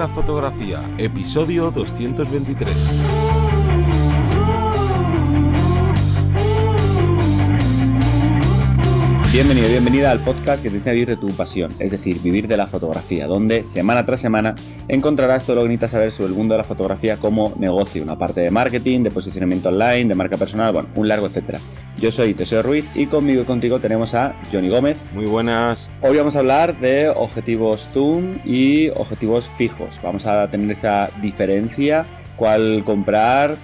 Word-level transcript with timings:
la 0.00 0.08
fotografía, 0.08 0.80
episodio 0.96 1.70
223. 1.70 3.19
Bienvenido, 9.32 9.68
bienvenida 9.68 10.10
al 10.10 10.18
podcast 10.18 10.60
que 10.60 10.70
te 10.70 10.74
enseña 10.74 10.90
a 10.90 10.94
vivir 10.94 11.08
de 11.10 11.16
tu 11.16 11.28
pasión, 11.28 11.72
es 11.78 11.92
decir, 11.92 12.20
vivir 12.20 12.48
de 12.48 12.56
la 12.56 12.66
fotografía, 12.66 13.28
donde 13.28 13.62
semana 13.62 14.04
tras 14.04 14.18
semana 14.18 14.56
encontrarás 14.88 15.44
todo 15.44 15.54
lo 15.54 15.62
que 15.62 15.68
necesitas 15.68 15.92
saber 15.92 16.10
sobre 16.10 16.30
el 16.30 16.34
mundo 16.34 16.54
de 16.54 16.58
la 16.58 16.64
fotografía 16.64 17.16
como 17.16 17.52
negocio, 17.56 18.02
una 18.02 18.18
parte 18.18 18.40
de 18.40 18.50
marketing, 18.50 19.04
de 19.04 19.12
posicionamiento 19.12 19.68
online, 19.68 20.06
de 20.06 20.16
marca 20.16 20.36
personal, 20.36 20.72
bueno, 20.72 20.88
un 20.96 21.06
largo 21.06 21.28
etcétera. 21.28 21.60
Yo 22.00 22.10
soy 22.10 22.34
Teseo 22.34 22.64
Ruiz 22.64 22.84
y 22.96 23.06
conmigo 23.06 23.42
y 23.42 23.44
contigo 23.44 23.78
tenemos 23.78 24.14
a 24.14 24.34
Johnny 24.50 24.68
Gómez. 24.68 24.96
Muy 25.14 25.26
buenas. 25.26 25.88
Hoy 26.02 26.16
vamos 26.16 26.34
a 26.34 26.40
hablar 26.40 26.80
de 26.80 27.08
objetivos 27.08 27.86
zoom 27.94 28.38
y 28.44 28.88
objetivos 28.88 29.48
fijos. 29.56 30.00
Vamos 30.02 30.26
a 30.26 30.48
tener 30.48 30.72
esa 30.72 31.08
diferencia, 31.22 32.04
cuál 32.34 32.82
comprar, 32.84 33.56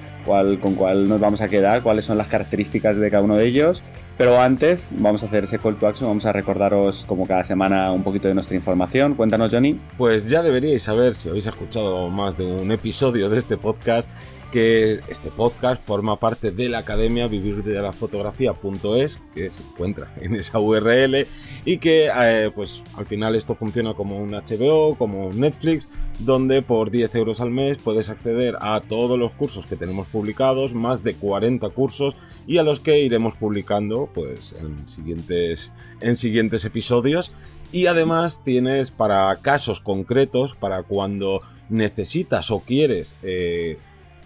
con 0.61 0.75
cuál 0.75 1.09
nos 1.09 1.21
vamos 1.21 1.41
a 1.41 1.48
quedar, 1.48 1.83
cuáles 1.83 2.05
son 2.05 2.19
las 2.19 2.27
características 2.27 2.97
de 2.97 3.11
cada 3.11 3.23
uno 3.23 3.37
de 3.37 3.47
ellos 3.47 3.83
pero 4.19 4.41
antes, 4.41 4.89
vamos 4.93 5.23
a 5.23 5.27
hacer 5.27 5.45
ese 5.45 5.59
call 5.59 5.77
to 5.77 5.87
action, 5.87 6.09
vamos 6.09 6.25
a 6.25 6.33
recordaros 6.33 7.05
como 7.07 7.27
cada 7.27 7.45
semana 7.45 7.93
un 7.93 8.02
poquito 8.02 8.29
de 8.29 8.35
nuestra 8.35 8.57
información. 8.57 9.15
Cuéntanos, 9.15 9.52
Johnny. 9.52 9.79
Pues 9.99 10.30
ya 10.30 10.43
deberíais 10.43 10.83
saber, 10.83 11.15
si 11.15 11.29
habéis 11.29 11.47
escuchado 11.47 12.09
más 12.09 12.39
de 12.39 12.47
un 12.47 12.73
episodio 12.73 13.29
de 13.29 13.39
este 13.39 13.59
podcast, 13.59 14.09
que 14.56 15.01
este 15.09 15.30
podcast 15.30 15.84
forma 15.84 16.19
parte 16.19 16.51
de 16.51 16.70
la 16.70 16.78
academia 16.78 17.28
vivir 17.28 17.62
de 17.62 17.74
la 17.74 17.92
fotografía.es 17.92 19.20
que 19.34 19.51
se 19.51 19.62
encuentra 19.62 20.15
en 20.23 20.34
esa 20.34 20.59
URL 20.59 21.27
y 21.66 21.77
que 21.77 22.09
eh, 22.09 22.51
pues 22.55 22.82
al 22.96 23.05
final 23.05 23.34
esto 23.34 23.55
funciona 23.55 23.92
como 23.92 24.16
un 24.16 24.30
HBO, 24.30 24.95
como 24.96 25.27
un 25.27 25.41
Netflix, 25.41 25.91
donde 26.20 26.63
por 26.63 26.90
10 26.90 27.15
euros 27.16 27.40
al 27.43 27.51
mes 27.51 27.76
puedes 27.76 28.09
acceder 28.09 28.57
a 28.63 28.80
todos 28.80 29.18
los 29.18 29.32
cursos 29.32 29.66
que 29.66 29.76
tenemos 29.76 30.07
publicados, 30.07 30.73
más 30.73 31.04
de 31.04 31.16
40 31.16 31.68
cursos 31.68 32.16
y 32.46 32.57
a 32.57 32.63
los 32.63 32.80
que 32.80 33.01
iremos 33.01 33.35
publicando 33.35 34.09
pues 34.15 34.54
en 34.59 34.88
siguientes, 34.88 35.70
en 36.01 36.16
siguientes 36.16 36.65
episodios. 36.65 37.30
Y 37.73 37.88
además 37.88 38.43
tienes 38.43 38.91
para 38.91 39.37
casos 39.43 39.82
concretos, 39.82 40.54
para 40.54 40.82
cuando 40.82 41.43
necesitas 41.68 42.51
o 42.51 42.60
quieres 42.60 43.15
eh, 43.23 43.76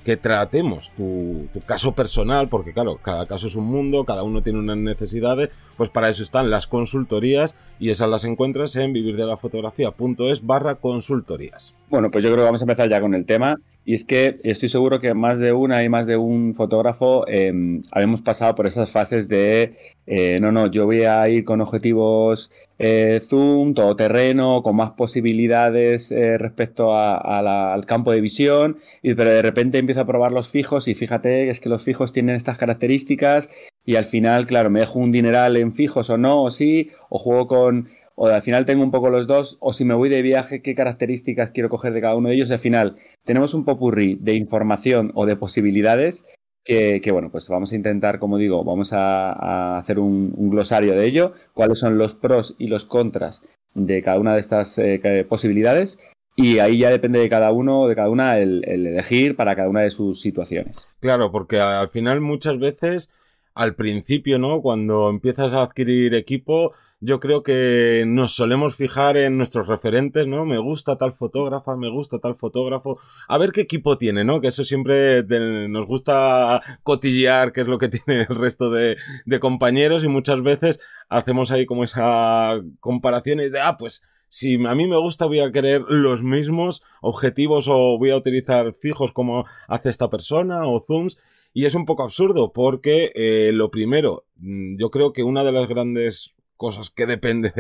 que 0.04 0.16
tratemos 0.16 0.92
tu, 0.92 1.48
caso 1.66 1.92
personal, 1.92 2.48
porque 2.48 2.72
claro, 2.72 2.98
cada 3.02 3.26
caso 3.26 3.46
es 3.46 3.54
un 3.54 3.66
mundo, 3.66 4.04
cada 4.04 4.22
uno 4.22 4.42
tiene 4.42 4.58
unas 4.58 4.76
necesidades, 4.76 5.50
pues 5.76 5.90
para 5.90 6.08
eso 6.08 6.22
están 6.22 6.50
las 6.50 6.66
consultorías 6.66 7.54
y 7.78 7.90
esas 7.90 8.08
las 8.08 8.24
encuentras 8.24 8.76
en 8.76 8.92
vivirdelafotografía.es 8.92 10.46
barra 10.46 10.76
consultorías. 10.76 11.74
Bueno, 11.88 12.10
pues 12.10 12.24
yo 12.24 12.30
creo 12.30 12.42
que 12.42 12.46
vamos 12.46 12.62
a 12.62 12.64
empezar 12.64 12.88
ya 12.88 13.00
con 13.00 13.14
el 13.14 13.26
tema. 13.26 13.60
Y 13.84 13.94
es 13.94 14.04
que 14.04 14.40
estoy 14.44 14.68
seguro 14.68 15.00
que 15.00 15.14
más 15.14 15.38
de 15.38 15.52
una 15.52 15.82
y 15.82 15.88
más 15.88 16.06
de 16.06 16.16
un 16.16 16.54
fotógrafo 16.54 17.26
eh, 17.26 17.52
habemos 17.92 18.20
pasado 18.22 18.54
por 18.54 18.66
esas 18.66 18.90
fases 18.90 19.28
de, 19.28 19.76
eh, 20.06 20.38
no, 20.40 20.52
no, 20.52 20.70
yo 20.70 20.86
voy 20.86 21.02
a 21.02 21.28
ir 21.28 21.44
con 21.44 21.60
objetivos 21.60 22.50
eh, 22.78 23.20
zoom, 23.22 23.74
terreno 23.96 24.62
con 24.62 24.74
más 24.74 24.92
posibilidades 24.92 26.10
eh, 26.12 26.38
respecto 26.38 26.94
al 26.94 27.84
campo 27.86 28.10
de 28.10 28.20
visión, 28.20 28.78
y, 29.02 29.14
pero 29.14 29.30
de 29.30 29.42
repente 29.42 29.78
empiezo 29.78 30.00
a 30.00 30.06
probar 30.06 30.32
los 30.32 30.48
fijos 30.48 30.88
y 30.88 30.94
fíjate 30.94 31.50
es 31.50 31.60
que 31.60 31.68
los 31.68 31.84
fijos 31.84 32.12
tienen 32.12 32.36
estas 32.36 32.56
características 32.56 33.50
y 33.84 33.96
al 33.96 34.04
final, 34.04 34.46
claro, 34.46 34.70
me 34.70 34.80
dejo 34.80 34.98
un 34.98 35.12
dineral 35.12 35.56
en 35.56 35.74
fijos 35.74 36.10
o 36.10 36.16
no, 36.16 36.42
o 36.42 36.50
sí, 36.50 36.90
o 37.08 37.18
juego 37.18 37.46
con 37.46 37.88
o 38.22 38.26
al 38.26 38.42
final 38.42 38.66
tengo 38.66 38.84
un 38.84 38.90
poco 38.90 39.08
los 39.08 39.26
dos, 39.26 39.56
o 39.60 39.72
si 39.72 39.86
me 39.86 39.94
voy 39.94 40.10
de 40.10 40.20
viaje, 40.20 40.60
qué 40.60 40.74
características 40.74 41.52
quiero 41.52 41.70
coger 41.70 41.94
de 41.94 42.02
cada 42.02 42.16
uno 42.16 42.28
de 42.28 42.34
ellos. 42.34 42.50
Al 42.50 42.58
final 42.58 42.96
tenemos 43.24 43.54
un 43.54 43.64
popurrí 43.64 44.18
de 44.20 44.34
información 44.34 45.10
o 45.14 45.24
de 45.24 45.36
posibilidades 45.36 46.26
que, 46.62 47.00
bueno, 47.10 47.30
pues 47.30 47.48
vamos 47.48 47.72
a 47.72 47.76
intentar, 47.76 48.18
como 48.18 48.36
digo, 48.36 48.62
vamos 48.62 48.92
a, 48.92 49.78
hacer 49.78 49.98
un, 49.98 50.50
glosario 50.50 50.92
de 50.92 51.06
ello, 51.06 51.32
cuáles 51.54 51.78
son 51.78 51.96
los 51.96 52.12
pros 52.12 52.56
y 52.58 52.66
los 52.68 52.84
contras 52.84 53.42
de 53.72 54.02
cada 54.02 54.18
una 54.18 54.34
de 54.34 54.40
estas 54.40 54.76
eh, 54.76 55.24
posibilidades. 55.26 55.98
Y 56.36 56.58
ahí 56.58 56.76
ya 56.76 56.90
depende 56.90 57.20
de 57.20 57.28
cada 57.30 57.52
uno, 57.52 57.88
de 57.88 57.96
cada 57.96 58.10
una, 58.10 58.38
el 58.38 58.62
elegir 58.68 59.34
para 59.34 59.56
cada 59.56 59.70
una 59.70 59.80
de 59.80 59.90
sus 59.90 60.20
situaciones. 60.20 60.86
Claro, 61.00 61.32
porque 61.32 61.58
al 61.58 61.88
final 61.88 62.20
muchas 62.20 62.58
veces, 62.58 63.10
al 63.54 63.74
principio, 63.74 64.38
¿no? 64.38 64.60
Cuando 64.62 65.10
empiezas 65.10 65.52
a 65.52 65.62
adquirir 65.62 66.14
equipo, 66.14 66.72
yo 67.00 67.18
creo 67.18 67.42
que 67.42 68.04
nos 68.06 68.34
solemos 68.34 68.76
fijar 68.76 69.16
en 69.16 69.38
nuestros 69.38 69.66
referentes, 69.66 70.26
¿no? 70.26 70.44
Me 70.44 70.58
gusta 70.58 70.96
tal 70.96 71.14
fotógrafa, 71.14 71.74
me 71.74 71.90
gusta 71.90 72.18
tal 72.18 72.36
fotógrafo. 72.36 72.98
A 73.26 73.38
ver 73.38 73.52
qué 73.52 73.62
equipo 73.62 73.96
tiene, 73.96 74.22
¿no? 74.24 74.40
Que 74.40 74.48
eso 74.48 74.64
siempre 74.64 75.24
nos 75.68 75.86
gusta 75.86 76.60
cotillear 76.82 77.52
qué 77.52 77.62
es 77.62 77.68
lo 77.68 77.78
que 77.78 77.88
tiene 77.88 78.26
el 78.28 78.36
resto 78.36 78.70
de, 78.70 78.98
de 79.24 79.40
compañeros 79.40 80.04
y 80.04 80.08
muchas 80.08 80.42
veces 80.42 80.80
hacemos 81.08 81.50
ahí 81.50 81.64
como 81.64 81.84
esa 81.84 82.60
comparación 82.80 83.38
de, 83.38 83.60
ah, 83.60 83.76
pues 83.78 84.02
si 84.30 84.64
a 84.64 84.74
mí 84.74 84.86
me 84.86 84.96
gusta 84.96 85.26
voy 85.26 85.40
a 85.40 85.50
querer 85.50 85.82
los 85.88 86.22
mismos 86.22 86.82
objetivos 87.02 87.66
o 87.68 87.98
voy 87.98 88.10
a 88.10 88.16
utilizar 88.16 88.72
fijos 88.74 89.10
como 89.12 89.44
hace 89.66 89.90
esta 89.90 90.08
persona 90.08 90.66
o 90.66 90.80
zooms. 90.80 91.18
Y 91.52 91.64
es 91.64 91.74
un 91.74 91.84
poco 91.84 92.04
absurdo 92.04 92.52
porque 92.52 93.12
eh, 93.14 93.50
lo 93.52 93.70
primero, 93.70 94.24
mm, 94.36 94.76
yo 94.76 94.90
creo 94.90 95.12
que 95.12 95.22
una 95.22 95.42
de 95.44 95.52
las 95.52 95.68
grandes 95.68 96.34
cosas 96.56 96.90
que 96.90 97.06
depende 97.06 97.52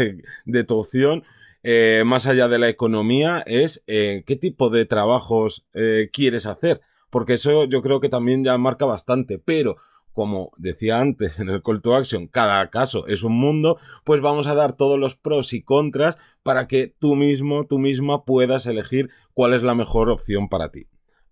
de, 0.44 0.64
tu 0.64 0.78
opción, 0.78 1.24
eh, 1.62 2.04
más 2.06 2.26
allá 2.26 2.48
de 2.48 2.58
la 2.58 2.68
economía, 2.68 3.42
es 3.46 3.82
eh, 3.86 4.22
qué 4.26 4.36
tipo 4.36 4.70
de 4.70 4.86
trabajos 4.86 5.66
quieres 6.12 6.46
hacer. 6.46 6.80
Porque 7.10 7.34
eso 7.34 7.64
yo 7.64 7.82
creo 7.82 8.00
que 8.00 8.08
también 8.08 8.44
ya 8.44 8.56
marca 8.56 8.86
bastante. 8.86 9.38
Pero, 9.38 9.76
como 10.12 10.52
decía 10.58 11.00
antes 11.00 11.40
en 11.40 11.48
el 11.48 11.62
call 11.62 11.82
to 11.82 11.96
action, 11.96 12.28
cada 12.28 12.70
caso 12.70 13.06
es 13.08 13.24
un 13.24 13.32
mundo, 13.32 13.78
pues 14.04 14.20
vamos 14.20 14.46
a 14.46 14.54
dar 14.54 14.76
todos 14.76 14.98
los 14.98 15.16
pros 15.16 15.52
y 15.52 15.62
contras 15.62 16.18
para 16.44 16.68
que 16.68 16.86
tú 16.86 17.16
mismo, 17.16 17.64
tú 17.66 17.78
misma 17.78 18.24
puedas 18.24 18.66
elegir 18.66 19.10
cuál 19.34 19.54
es 19.54 19.62
la 19.62 19.74
mejor 19.74 20.10
opción 20.10 20.48
para 20.48 20.70
ti. 20.70 20.86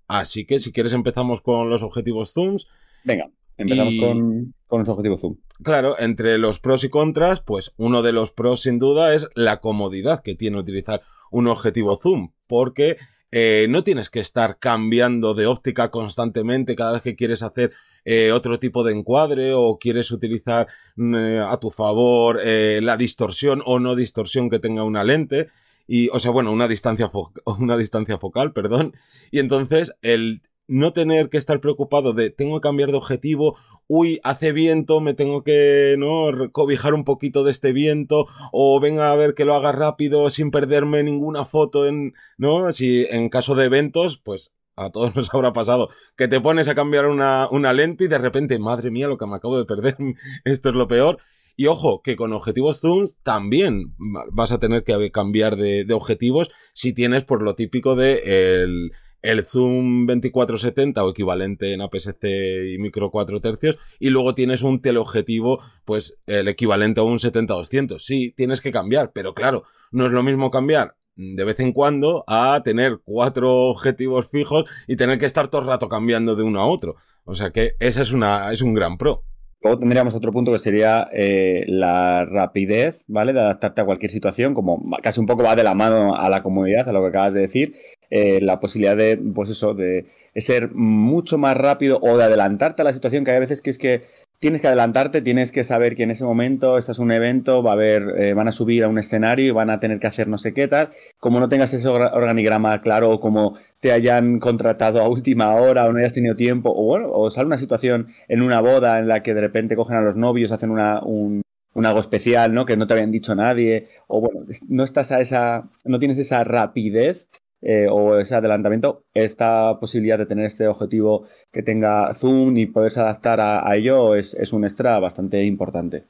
Así 0.08 0.46
que 0.46 0.58
si 0.58 0.72
quieres 0.72 0.92
empezamos 0.94 1.40
con 1.42 1.70
los 1.70 1.82
objetivos 1.82 2.32
Zooms. 2.32 2.66
Venga. 3.04 3.30
Empezamos 3.58 3.94
con, 4.00 4.54
con 4.66 4.78
los 4.80 4.88
objetivos 4.88 5.20
Zoom. 5.20 5.36
Claro, 5.62 5.98
entre 5.98 6.38
los 6.38 6.60
pros 6.60 6.84
y 6.84 6.88
contras, 6.88 7.40
pues 7.40 7.72
uno 7.76 8.02
de 8.02 8.12
los 8.12 8.32
pros 8.32 8.62
sin 8.62 8.78
duda 8.78 9.14
es 9.14 9.28
la 9.34 9.60
comodidad 9.60 10.22
que 10.22 10.36
tiene 10.36 10.58
utilizar 10.58 11.02
un 11.30 11.48
objetivo 11.48 11.98
zoom, 12.00 12.30
porque 12.46 12.96
eh, 13.32 13.66
no 13.68 13.82
tienes 13.84 14.10
que 14.10 14.20
estar 14.20 14.58
cambiando 14.58 15.34
de 15.34 15.46
óptica 15.46 15.90
constantemente 15.90 16.76
cada 16.76 16.92
vez 16.92 17.02
que 17.02 17.16
quieres 17.16 17.42
hacer 17.42 17.72
eh, 18.04 18.32
otro 18.32 18.58
tipo 18.58 18.84
de 18.84 18.94
encuadre 18.94 19.52
o 19.52 19.78
quieres 19.78 20.10
utilizar 20.12 20.68
mm, 20.96 21.14
eh, 21.14 21.40
a 21.40 21.58
tu 21.58 21.70
favor 21.70 22.40
la 22.42 22.96
distorsión 22.96 23.62
o 23.66 23.80
no 23.80 23.96
distorsión 23.96 24.48
que 24.48 24.60
tenga 24.60 24.84
una 24.84 25.04
lente 25.04 25.48
y 25.88 26.08
o 26.10 26.20
sea 26.20 26.30
bueno 26.30 26.52
una 26.52 26.68
distancia 26.68 27.10
una 27.44 27.76
distancia 27.76 28.18
focal 28.18 28.52
perdón 28.52 28.94
y 29.32 29.40
entonces 29.40 29.96
el 30.02 30.42
no 30.68 30.92
tener 30.92 31.30
que 31.30 31.38
estar 31.38 31.60
preocupado 31.60 32.12
de 32.12 32.30
tengo 32.30 32.60
que 32.60 32.68
cambiar 32.68 32.90
de 32.90 32.98
objetivo, 32.98 33.56
uy, 33.88 34.20
hace 34.22 34.52
viento, 34.52 35.00
me 35.00 35.14
tengo 35.14 35.42
que, 35.42 35.96
¿no? 35.98 36.52
cobijar 36.52 36.94
un 36.94 37.04
poquito 37.04 37.42
de 37.42 37.50
este 37.50 37.72
viento, 37.72 38.26
o 38.52 38.78
venga 38.78 39.10
a 39.10 39.16
ver 39.16 39.34
que 39.34 39.46
lo 39.46 39.54
haga 39.54 39.72
rápido 39.72 40.30
sin 40.30 40.50
perderme 40.50 41.02
ninguna 41.02 41.46
foto 41.46 41.86
en, 41.86 42.12
¿no? 42.36 42.70
Si 42.72 43.06
en 43.10 43.30
caso 43.30 43.54
de 43.54 43.64
eventos, 43.64 44.18
pues 44.18 44.52
a 44.76 44.90
todos 44.90 45.14
nos 45.16 45.32
habrá 45.34 45.52
pasado, 45.52 45.88
que 46.16 46.28
te 46.28 46.40
pones 46.40 46.68
a 46.68 46.74
cambiar 46.74 47.06
una, 47.06 47.48
una 47.50 47.72
lente 47.72 48.04
y 48.04 48.08
de 48.08 48.18
repente, 48.18 48.58
madre 48.58 48.90
mía, 48.90 49.08
lo 49.08 49.18
que 49.18 49.26
me 49.26 49.36
acabo 49.36 49.58
de 49.58 49.64
perder, 49.64 49.96
esto 50.44 50.68
es 50.68 50.74
lo 50.74 50.86
peor. 50.86 51.18
Y 51.60 51.66
ojo, 51.66 52.02
que 52.02 52.14
con 52.14 52.32
objetivos 52.32 52.78
zooms 52.78 53.18
también 53.24 53.96
vas 54.30 54.52
a 54.52 54.60
tener 54.60 54.84
que 54.84 55.10
cambiar 55.10 55.56
de, 55.56 55.84
objetivos 55.92 56.52
si 56.72 56.94
tienes 56.94 57.24
por 57.24 57.42
lo 57.42 57.56
típico 57.56 57.96
de 57.96 58.62
el, 58.62 58.92
el 59.22 59.44
zoom 59.44 60.06
2470 60.06 61.04
o 61.04 61.10
equivalente 61.10 61.72
en 61.72 61.80
APS-C 61.80 62.74
y 62.74 62.78
micro 62.78 63.10
4 63.10 63.40
tercios 63.40 63.76
y 63.98 64.10
luego 64.10 64.36
tienes 64.36 64.62
un 64.62 64.80
teleobjetivo 64.80 65.58
pues 65.84 66.20
el 66.26 66.46
equivalente 66.46 67.00
a 67.00 67.02
un 67.02 67.18
70-200. 67.18 67.98
Sí, 67.98 68.32
tienes 68.36 68.60
que 68.60 68.70
cambiar, 68.70 69.10
pero 69.12 69.34
claro, 69.34 69.64
no 69.90 70.06
es 70.06 70.12
lo 70.12 70.22
mismo 70.22 70.52
cambiar 70.52 70.94
de 71.16 71.42
vez 71.42 71.58
en 71.58 71.72
cuando 71.72 72.22
a 72.28 72.62
tener 72.64 73.00
cuatro 73.02 73.70
objetivos 73.70 74.28
fijos 74.28 74.66
y 74.86 74.94
tener 74.94 75.18
que 75.18 75.26
estar 75.26 75.48
todo 75.48 75.62
el 75.62 75.66
rato 75.66 75.88
cambiando 75.88 76.36
de 76.36 76.44
uno 76.44 76.60
a 76.60 76.66
otro. 76.68 76.94
O 77.24 77.34
sea 77.34 77.50
que 77.50 77.72
esa 77.80 78.02
es 78.02 78.12
una 78.12 78.52
es 78.52 78.62
un 78.62 78.74
gran 78.74 78.96
pro. 78.96 79.24
Luego 79.60 79.80
tendríamos 79.80 80.14
otro 80.14 80.32
punto 80.32 80.52
que 80.52 80.60
sería 80.60 81.08
eh, 81.12 81.64
la 81.66 82.24
rapidez, 82.24 83.04
¿vale? 83.08 83.32
De 83.32 83.40
adaptarte 83.40 83.80
a 83.80 83.84
cualquier 83.84 84.12
situación, 84.12 84.54
como 84.54 84.80
casi 85.02 85.18
un 85.18 85.26
poco 85.26 85.42
va 85.42 85.56
de 85.56 85.64
la 85.64 85.74
mano 85.74 86.14
a 86.14 86.28
la 86.28 86.44
comodidad, 86.44 86.88
a 86.88 86.92
lo 86.92 87.02
que 87.02 87.08
acabas 87.08 87.34
de 87.34 87.40
decir. 87.40 87.74
Eh, 88.10 88.40
la 88.40 88.60
posibilidad 88.60 88.96
de, 88.96 89.16
pues 89.16 89.50
eso, 89.50 89.74
de, 89.74 90.06
ser 90.36 90.72
mucho 90.72 91.38
más 91.38 91.56
rápido 91.56 91.98
o 92.00 92.16
de 92.16 92.24
adelantarte 92.24 92.82
a 92.82 92.84
la 92.84 92.92
situación, 92.92 93.24
que 93.24 93.32
hay 93.32 93.40
veces 93.40 93.60
que 93.60 93.70
es 93.70 93.78
que 93.78 94.02
tienes 94.38 94.60
que 94.60 94.68
adelantarte, 94.68 95.22
tienes 95.22 95.52
que 95.52 95.64
saber 95.64 95.96
que 95.96 96.04
en 96.04 96.10
ese 96.10 96.24
momento 96.24 96.78
estás 96.78 96.98
en 96.98 97.04
un 97.04 97.12
evento, 97.12 97.62
va 97.62 97.72
a 97.72 97.74
haber, 97.74 98.14
eh, 98.18 98.34
van 98.34 98.48
a 98.48 98.52
subir 98.52 98.84
a 98.84 98.88
un 98.88 98.98
escenario 98.98 99.46
y 99.46 99.50
van 99.50 99.70
a 99.70 99.80
tener 99.80 99.98
que 99.98 100.06
hacer 100.06 100.28
no 100.28 100.38
sé 100.38 100.54
qué 100.54 100.68
tal. 100.68 100.90
Como 101.18 101.40
no 101.40 101.48
tengas 101.48 101.72
ese 101.74 101.88
organigrama 101.88 102.80
claro 102.80 103.10
o 103.10 103.20
como 103.20 103.56
te 103.80 103.92
hayan 103.92 104.38
contratado 104.38 105.00
a 105.00 105.08
última 105.08 105.54
hora 105.54 105.86
o 105.86 105.92
no 105.92 105.98
hayas 105.98 106.14
tenido 106.14 106.36
tiempo 106.36 106.70
o 106.74 106.84
bueno, 106.84 107.10
o 107.12 107.30
sale 107.30 107.46
una 107.46 107.58
situación 107.58 108.08
en 108.28 108.42
una 108.42 108.60
boda 108.60 108.98
en 108.98 109.08
la 109.08 109.22
que 109.22 109.34
de 109.34 109.40
repente 109.40 109.76
cogen 109.76 109.96
a 109.96 110.02
los 110.02 110.16
novios, 110.16 110.52
hacen 110.52 110.70
una, 110.70 111.00
un, 111.02 111.42
un 111.74 111.86
algo 111.86 112.00
especial, 112.00 112.54
¿no? 112.54 112.64
Que 112.66 112.76
no 112.76 112.86
te 112.86 112.94
habían 112.94 113.10
dicho 113.12 113.34
nadie 113.34 113.86
o 114.06 114.20
bueno, 114.20 114.46
no 114.68 114.84
estás 114.84 115.12
a 115.12 115.20
esa, 115.20 115.68
no 115.84 115.98
tienes 115.98 116.18
esa 116.18 116.44
rapidez 116.44 117.28
eh, 117.60 117.86
o 117.90 118.18
ese 118.18 118.34
adelantamiento, 118.34 119.04
esta 119.14 119.78
posibilidad 119.80 120.18
de 120.18 120.26
tener 120.26 120.46
este 120.46 120.68
objetivo 120.68 121.26
que 121.50 121.62
tenga 121.62 122.14
zoom 122.14 122.56
y 122.56 122.66
poderse 122.66 123.00
adaptar 123.00 123.40
a, 123.40 123.74
ello 123.76 124.14
es, 124.14 124.34
un 124.52 124.64
extra 124.64 124.98
bastante 124.98 125.44
importante. 125.44 126.06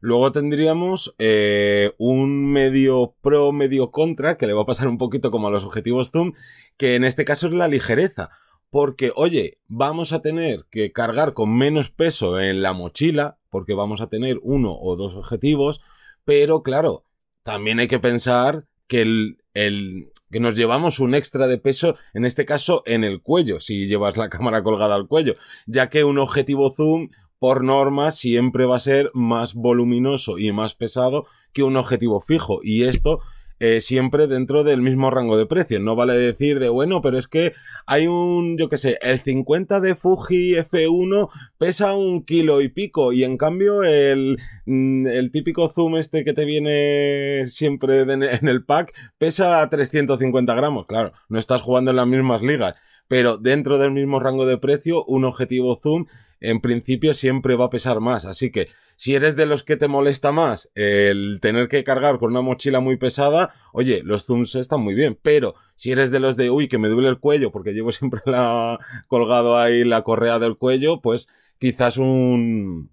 Luego 0.00 0.32
tendríamos 0.32 1.14
eh, 1.18 1.92
un 1.98 2.50
medio 2.50 3.14
pro, 3.20 3.52
medio 3.52 3.90
contra, 3.90 4.38
que 4.38 4.46
le 4.46 4.54
va 4.54 4.62
a 4.62 4.66
pasar 4.66 4.88
un 4.88 4.96
poquito 4.96 5.30
como 5.30 5.48
a 5.48 5.50
los 5.50 5.64
objetivos 5.64 6.10
zoom, 6.10 6.32
que 6.78 6.94
en 6.94 7.04
este 7.04 7.26
caso 7.26 7.48
es 7.48 7.52
la 7.52 7.68
ligereza. 7.68 8.30
Porque, 8.70 9.12
oye, 9.16 9.58
vamos 9.66 10.12
a 10.12 10.22
tener 10.22 10.64
que 10.70 10.92
cargar 10.92 11.34
con 11.34 11.54
menos 11.54 11.90
peso 11.90 12.38
en 12.40 12.62
la 12.62 12.72
mochila, 12.72 13.38
porque 13.50 13.74
vamos 13.74 14.00
a 14.00 14.08
tener 14.08 14.38
uno 14.42 14.78
o 14.80 14.96
dos 14.96 15.16
objetivos, 15.16 15.82
pero 16.24 16.62
claro, 16.62 17.04
también 17.42 17.80
hay 17.80 17.88
que 17.88 17.98
pensar 17.98 18.66
que 18.86 19.02
el, 19.54 20.12
que 20.30 20.40
nos 20.40 20.54
llevamos 20.54 21.00
un 21.00 21.14
extra 21.14 21.46
de 21.46 21.58
peso, 21.58 21.96
en 22.14 22.24
este 22.24 22.44
caso 22.46 22.82
en 22.86 23.04
el 23.04 23.20
cuello, 23.20 23.60
si 23.60 23.86
llevas 23.86 24.16
la 24.16 24.28
cámara 24.30 24.62
colgada 24.62 24.94
al 24.94 25.08
cuello, 25.08 25.36
ya 25.66 25.88
que 25.88 26.04
un 26.04 26.18
objetivo 26.18 26.72
zoom, 26.74 27.10
por 27.38 27.64
norma, 27.64 28.10
siempre 28.10 28.66
va 28.66 28.76
a 28.76 28.80
ser 28.80 29.10
más 29.14 29.54
voluminoso 29.54 30.38
y 30.38 30.52
más 30.52 30.74
pesado 30.74 31.26
que 31.52 31.62
un 31.62 31.76
objetivo 31.76 32.20
fijo, 32.20 32.60
y 32.62 32.84
esto 32.84 33.20
eh, 33.60 33.80
siempre 33.80 34.26
dentro 34.26 34.64
del 34.64 34.80
mismo 34.82 35.10
rango 35.10 35.36
de 35.38 35.46
precio. 35.46 35.78
No 35.80 35.94
vale 35.94 36.14
decir 36.14 36.58
de, 36.58 36.70
bueno, 36.70 37.02
pero 37.02 37.18
es 37.18 37.28
que 37.28 37.52
hay 37.86 38.06
un, 38.06 38.56
yo 38.58 38.68
qué 38.68 38.78
sé, 38.78 38.98
el 39.02 39.20
50 39.20 39.80
de 39.80 39.94
Fuji 39.94 40.56
F1 40.56 41.28
pesa 41.58 41.94
un 41.94 42.24
kilo 42.24 42.62
y 42.62 42.68
pico 42.70 43.12
y 43.12 43.22
en 43.22 43.36
cambio 43.36 43.82
el, 43.82 44.38
mm, 44.66 45.06
el 45.06 45.30
típico 45.30 45.68
zoom 45.68 45.96
este 45.96 46.24
que 46.24 46.32
te 46.32 46.44
viene 46.44 47.44
siempre 47.46 48.00
en 48.00 48.48
el 48.48 48.64
pack 48.64 48.94
pesa 49.18 49.68
350 49.68 50.54
gramos. 50.54 50.86
Claro, 50.86 51.12
no 51.28 51.38
estás 51.38 51.62
jugando 51.62 51.90
en 51.90 51.98
las 51.98 52.06
mismas 52.06 52.42
ligas, 52.42 52.74
pero 53.10 53.38
dentro 53.38 53.78
del 53.78 53.90
mismo 53.90 54.20
rango 54.20 54.46
de 54.46 54.56
precio, 54.56 55.04
un 55.04 55.24
objetivo 55.24 55.74
zoom 55.82 56.06
en 56.38 56.60
principio 56.60 57.12
siempre 57.12 57.56
va 57.56 57.64
a 57.64 57.70
pesar 57.70 57.98
más. 57.98 58.24
Así 58.24 58.52
que 58.52 58.68
si 58.94 59.16
eres 59.16 59.34
de 59.34 59.46
los 59.46 59.64
que 59.64 59.76
te 59.76 59.88
molesta 59.88 60.30
más 60.30 60.70
el 60.76 61.40
tener 61.42 61.66
que 61.66 61.82
cargar 61.82 62.20
con 62.20 62.30
una 62.30 62.40
mochila 62.40 62.78
muy 62.78 62.98
pesada, 62.98 63.50
oye, 63.72 64.02
los 64.04 64.26
zooms 64.26 64.54
están 64.54 64.82
muy 64.82 64.94
bien. 64.94 65.18
Pero 65.20 65.56
si 65.74 65.90
eres 65.90 66.12
de 66.12 66.20
los 66.20 66.36
de, 66.36 66.50
uy, 66.50 66.68
que 66.68 66.78
me 66.78 66.86
duele 66.88 67.08
el 67.08 67.18
cuello 67.18 67.50
porque 67.50 67.72
llevo 67.72 67.90
siempre 67.92 68.20
la, 68.26 68.78
colgado 69.08 69.58
ahí 69.58 69.82
la 69.82 70.02
correa 70.02 70.38
del 70.38 70.56
cuello, 70.56 71.00
pues 71.00 71.26
quizás 71.58 71.96
un, 71.96 72.92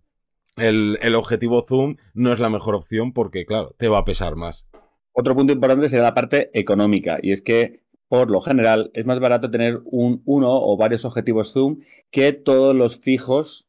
el, 0.55 0.97
el 1.03 1.13
objetivo 1.13 1.63
zoom 1.69 1.97
no 2.15 2.33
es 2.33 2.39
la 2.39 2.49
mejor 2.49 2.73
opción 2.73 3.13
porque, 3.13 3.45
claro, 3.45 3.75
te 3.77 3.87
va 3.87 3.99
a 3.99 4.05
pesar 4.05 4.35
más. 4.35 4.67
Otro 5.11 5.35
punto 5.35 5.53
importante 5.53 5.89
sería 5.89 6.05
la 6.05 6.15
parte 6.15 6.49
económica, 6.53 7.19
y 7.21 7.31
es 7.31 7.43
que 7.43 7.81
por 8.07 8.31
lo 8.31 8.41
general, 8.41 8.91
es 8.93 9.05
más 9.05 9.19
barato 9.19 9.51
tener 9.51 9.81
un, 9.85 10.21
uno 10.25 10.49
o 10.51 10.77
varios 10.77 11.05
objetivos 11.05 11.53
zoom 11.53 11.79
que 12.11 12.33
todos 12.33 12.75
los 12.75 12.97
fijos 12.97 13.67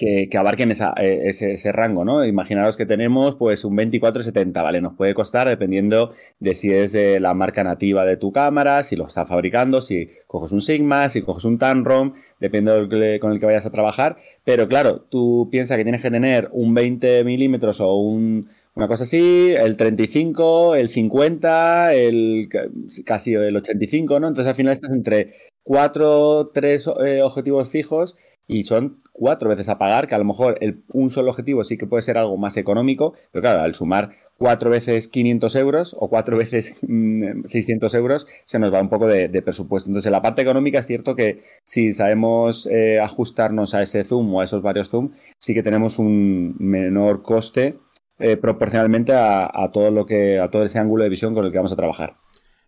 que, 0.00 0.38
abarquen 0.38 0.70
eh, 0.70 1.20
ese, 1.24 1.72
rango, 1.72 2.06
¿no? 2.06 2.24
Imaginaros 2.24 2.78
que 2.78 2.86
tenemos 2.86 3.34
pues 3.34 3.66
un 3.66 3.76
24-70, 3.76 4.62
¿vale? 4.62 4.80
Nos 4.80 4.94
puede 4.94 5.12
costar 5.12 5.46
dependiendo 5.46 6.12
de 6.38 6.54
si 6.54 6.72
es 6.72 6.92
de 6.92 7.20
la 7.20 7.34
marca 7.34 7.62
nativa 7.64 8.06
de 8.06 8.16
tu 8.16 8.32
cámara, 8.32 8.82
si 8.82 8.96
lo 8.96 9.06
está 9.06 9.26
fabricando, 9.26 9.82
si 9.82 10.10
coges 10.26 10.52
un 10.52 10.62
Sigma, 10.62 11.10
si 11.10 11.20
coges 11.20 11.44
un 11.44 11.58
Tamron, 11.58 12.14
depende 12.38 13.18
con 13.20 13.32
el 13.32 13.40
que 13.40 13.46
vayas 13.46 13.66
a 13.66 13.70
trabajar. 13.70 14.16
Pero 14.42 14.68
claro, 14.68 15.00
tú 15.02 15.48
piensas 15.50 15.76
que 15.76 15.84
tienes 15.84 16.00
que 16.00 16.10
tener 16.10 16.48
un 16.52 16.72
20 16.72 17.22
milímetros 17.24 17.80
o 17.80 17.94
un 17.94 18.48
una 18.74 18.88
cosa 18.88 19.04
así, 19.04 19.52
el 19.56 19.76
35, 19.76 20.76
el 20.76 20.88
50, 20.88 21.94
el 21.94 22.48
casi 23.04 23.34
el 23.34 23.56
85, 23.56 24.20
¿no? 24.20 24.28
Entonces 24.28 24.50
al 24.50 24.56
final 24.56 24.72
estás 24.72 24.92
entre 24.92 25.34
cuatro, 25.62 26.50
tres 26.54 26.88
eh, 27.04 27.22
objetivos 27.22 27.68
fijos 27.68 28.16
y 28.46 28.64
son 28.64 29.00
cuatro 29.12 29.48
veces 29.48 29.68
a 29.68 29.78
pagar, 29.78 30.08
que 30.08 30.14
a 30.14 30.18
lo 30.18 30.24
mejor 30.24 30.56
el, 30.60 30.82
un 30.92 31.10
solo 31.10 31.30
objetivo 31.30 31.62
sí 31.62 31.76
que 31.76 31.86
puede 31.86 32.02
ser 32.02 32.18
algo 32.18 32.36
más 32.36 32.56
económico, 32.56 33.14
pero 33.32 33.42
claro, 33.42 33.62
al 33.62 33.74
sumar 33.74 34.10
cuatro 34.38 34.70
veces 34.70 35.08
500 35.08 35.54
euros 35.56 35.96
o 35.98 36.08
cuatro 36.08 36.38
veces 36.38 36.74
600 37.44 37.92
mm, 37.92 37.96
euros, 37.96 38.26
se 38.46 38.58
nos 38.58 38.72
va 38.72 38.80
un 38.80 38.88
poco 38.88 39.06
de, 39.06 39.28
presupuesto. 39.42 39.90
Entonces, 39.90 40.06
en 40.06 40.12
la 40.12 40.22
parte 40.22 40.40
económica 40.40 40.78
es 40.78 40.86
cierto 40.86 41.14
que 41.14 41.42
si 41.62 41.92
sabemos 41.92 42.66
eh, 42.70 42.98
ajustarnos 42.98 43.74
a 43.74 43.82
ese 43.82 44.02
zoom 44.04 44.34
o 44.34 44.40
a 44.40 44.44
esos 44.44 44.62
varios 44.62 44.88
zoom, 44.88 45.10
sí 45.38 45.52
que 45.52 45.62
tenemos 45.62 45.98
un 45.98 46.56
menor 46.58 47.22
coste 47.22 47.76
eh, 48.20 48.36
proporcionalmente 48.36 49.12
a, 49.14 49.70
todo 49.72 49.90
lo 49.90 50.06
que, 50.06 50.38
a 50.38 50.50
todo 50.50 50.62
ese 50.62 50.78
ángulo 50.78 51.04
de 51.04 51.10
visión 51.10 51.34
con 51.34 51.44
el 51.44 51.50
que 51.50 51.58
vamos 51.58 51.72
a 51.72 51.76
trabajar. 51.76 52.16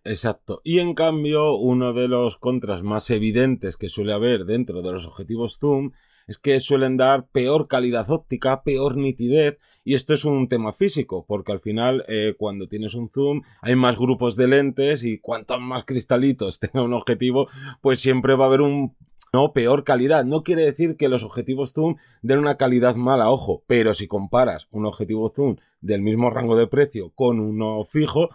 Exacto. 0.03 0.61
Y 0.63 0.79
en 0.79 0.95
cambio, 0.95 1.55
uno 1.55 1.93
de 1.93 2.07
los 2.07 2.37
contras 2.37 2.83
más 2.83 3.09
evidentes 3.09 3.77
que 3.77 3.89
suele 3.89 4.13
haber 4.13 4.45
dentro 4.45 4.81
de 4.81 4.91
los 4.91 5.07
objetivos 5.07 5.57
zoom 5.59 5.91
es 6.27 6.37
que 6.37 6.59
suelen 6.59 6.97
dar 6.97 7.27
peor 7.27 7.67
calidad 7.67 8.09
óptica, 8.09 8.63
peor 8.63 8.97
nitidez, 8.97 9.57
y 9.83 9.93
esto 9.93 10.13
es 10.13 10.25
un 10.25 10.47
tema 10.47 10.73
físico, 10.73 11.25
porque 11.27 11.51
al 11.51 11.59
final 11.59 12.05
eh, 12.07 12.33
cuando 12.37 12.67
tienes 12.67 12.93
un 12.93 13.09
zoom 13.09 13.41
hay 13.61 13.75
más 13.75 13.97
grupos 13.97 14.35
de 14.35 14.47
lentes 14.47 15.03
y 15.03 15.19
cuantos 15.19 15.59
más 15.59 15.85
cristalitos 15.85 16.59
tenga 16.61 16.83
un 16.83 16.93
objetivo, 16.93 17.47
pues 17.81 17.99
siempre 17.99 18.35
va 18.35 18.45
a 18.45 18.47
haber 18.47 18.61
un 18.61 18.95
no 19.33 19.51
peor 19.51 19.83
calidad. 19.83 20.25
No 20.25 20.43
quiere 20.43 20.61
decir 20.63 20.95
que 20.95 21.09
los 21.09 21.23
objetivos 21.23 21.73
zoom 21.73 21.95
den 22.21 22.39
una 22.39 22.55
calidad 22.55 22.95
mala, 22.95 23.31
ojo, 23.31 23.63
pero 23.67 23.95
si 23.95 24.07
comparas 24.07 24.67
un 24.71 24.85
objetivo 24.85 25.33
zoom 25.35 25.57
del 25.81 26.03
mismo 26.03 26.29
rango 26.29 26.55
de 26.55 26.67
precio 26.67 27.09
con 27.15 27.39
uno 27.39 27.83
fijo, 27.83 28.29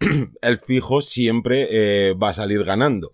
el 0.40 0.58
fijo 0.58 1.02
siempre 1.02 1.68
eh, 1.70 2.14
va 2.14 2.30
a 2.30 2.34
salir 2.34 2.64
ganando. 2.64 3.12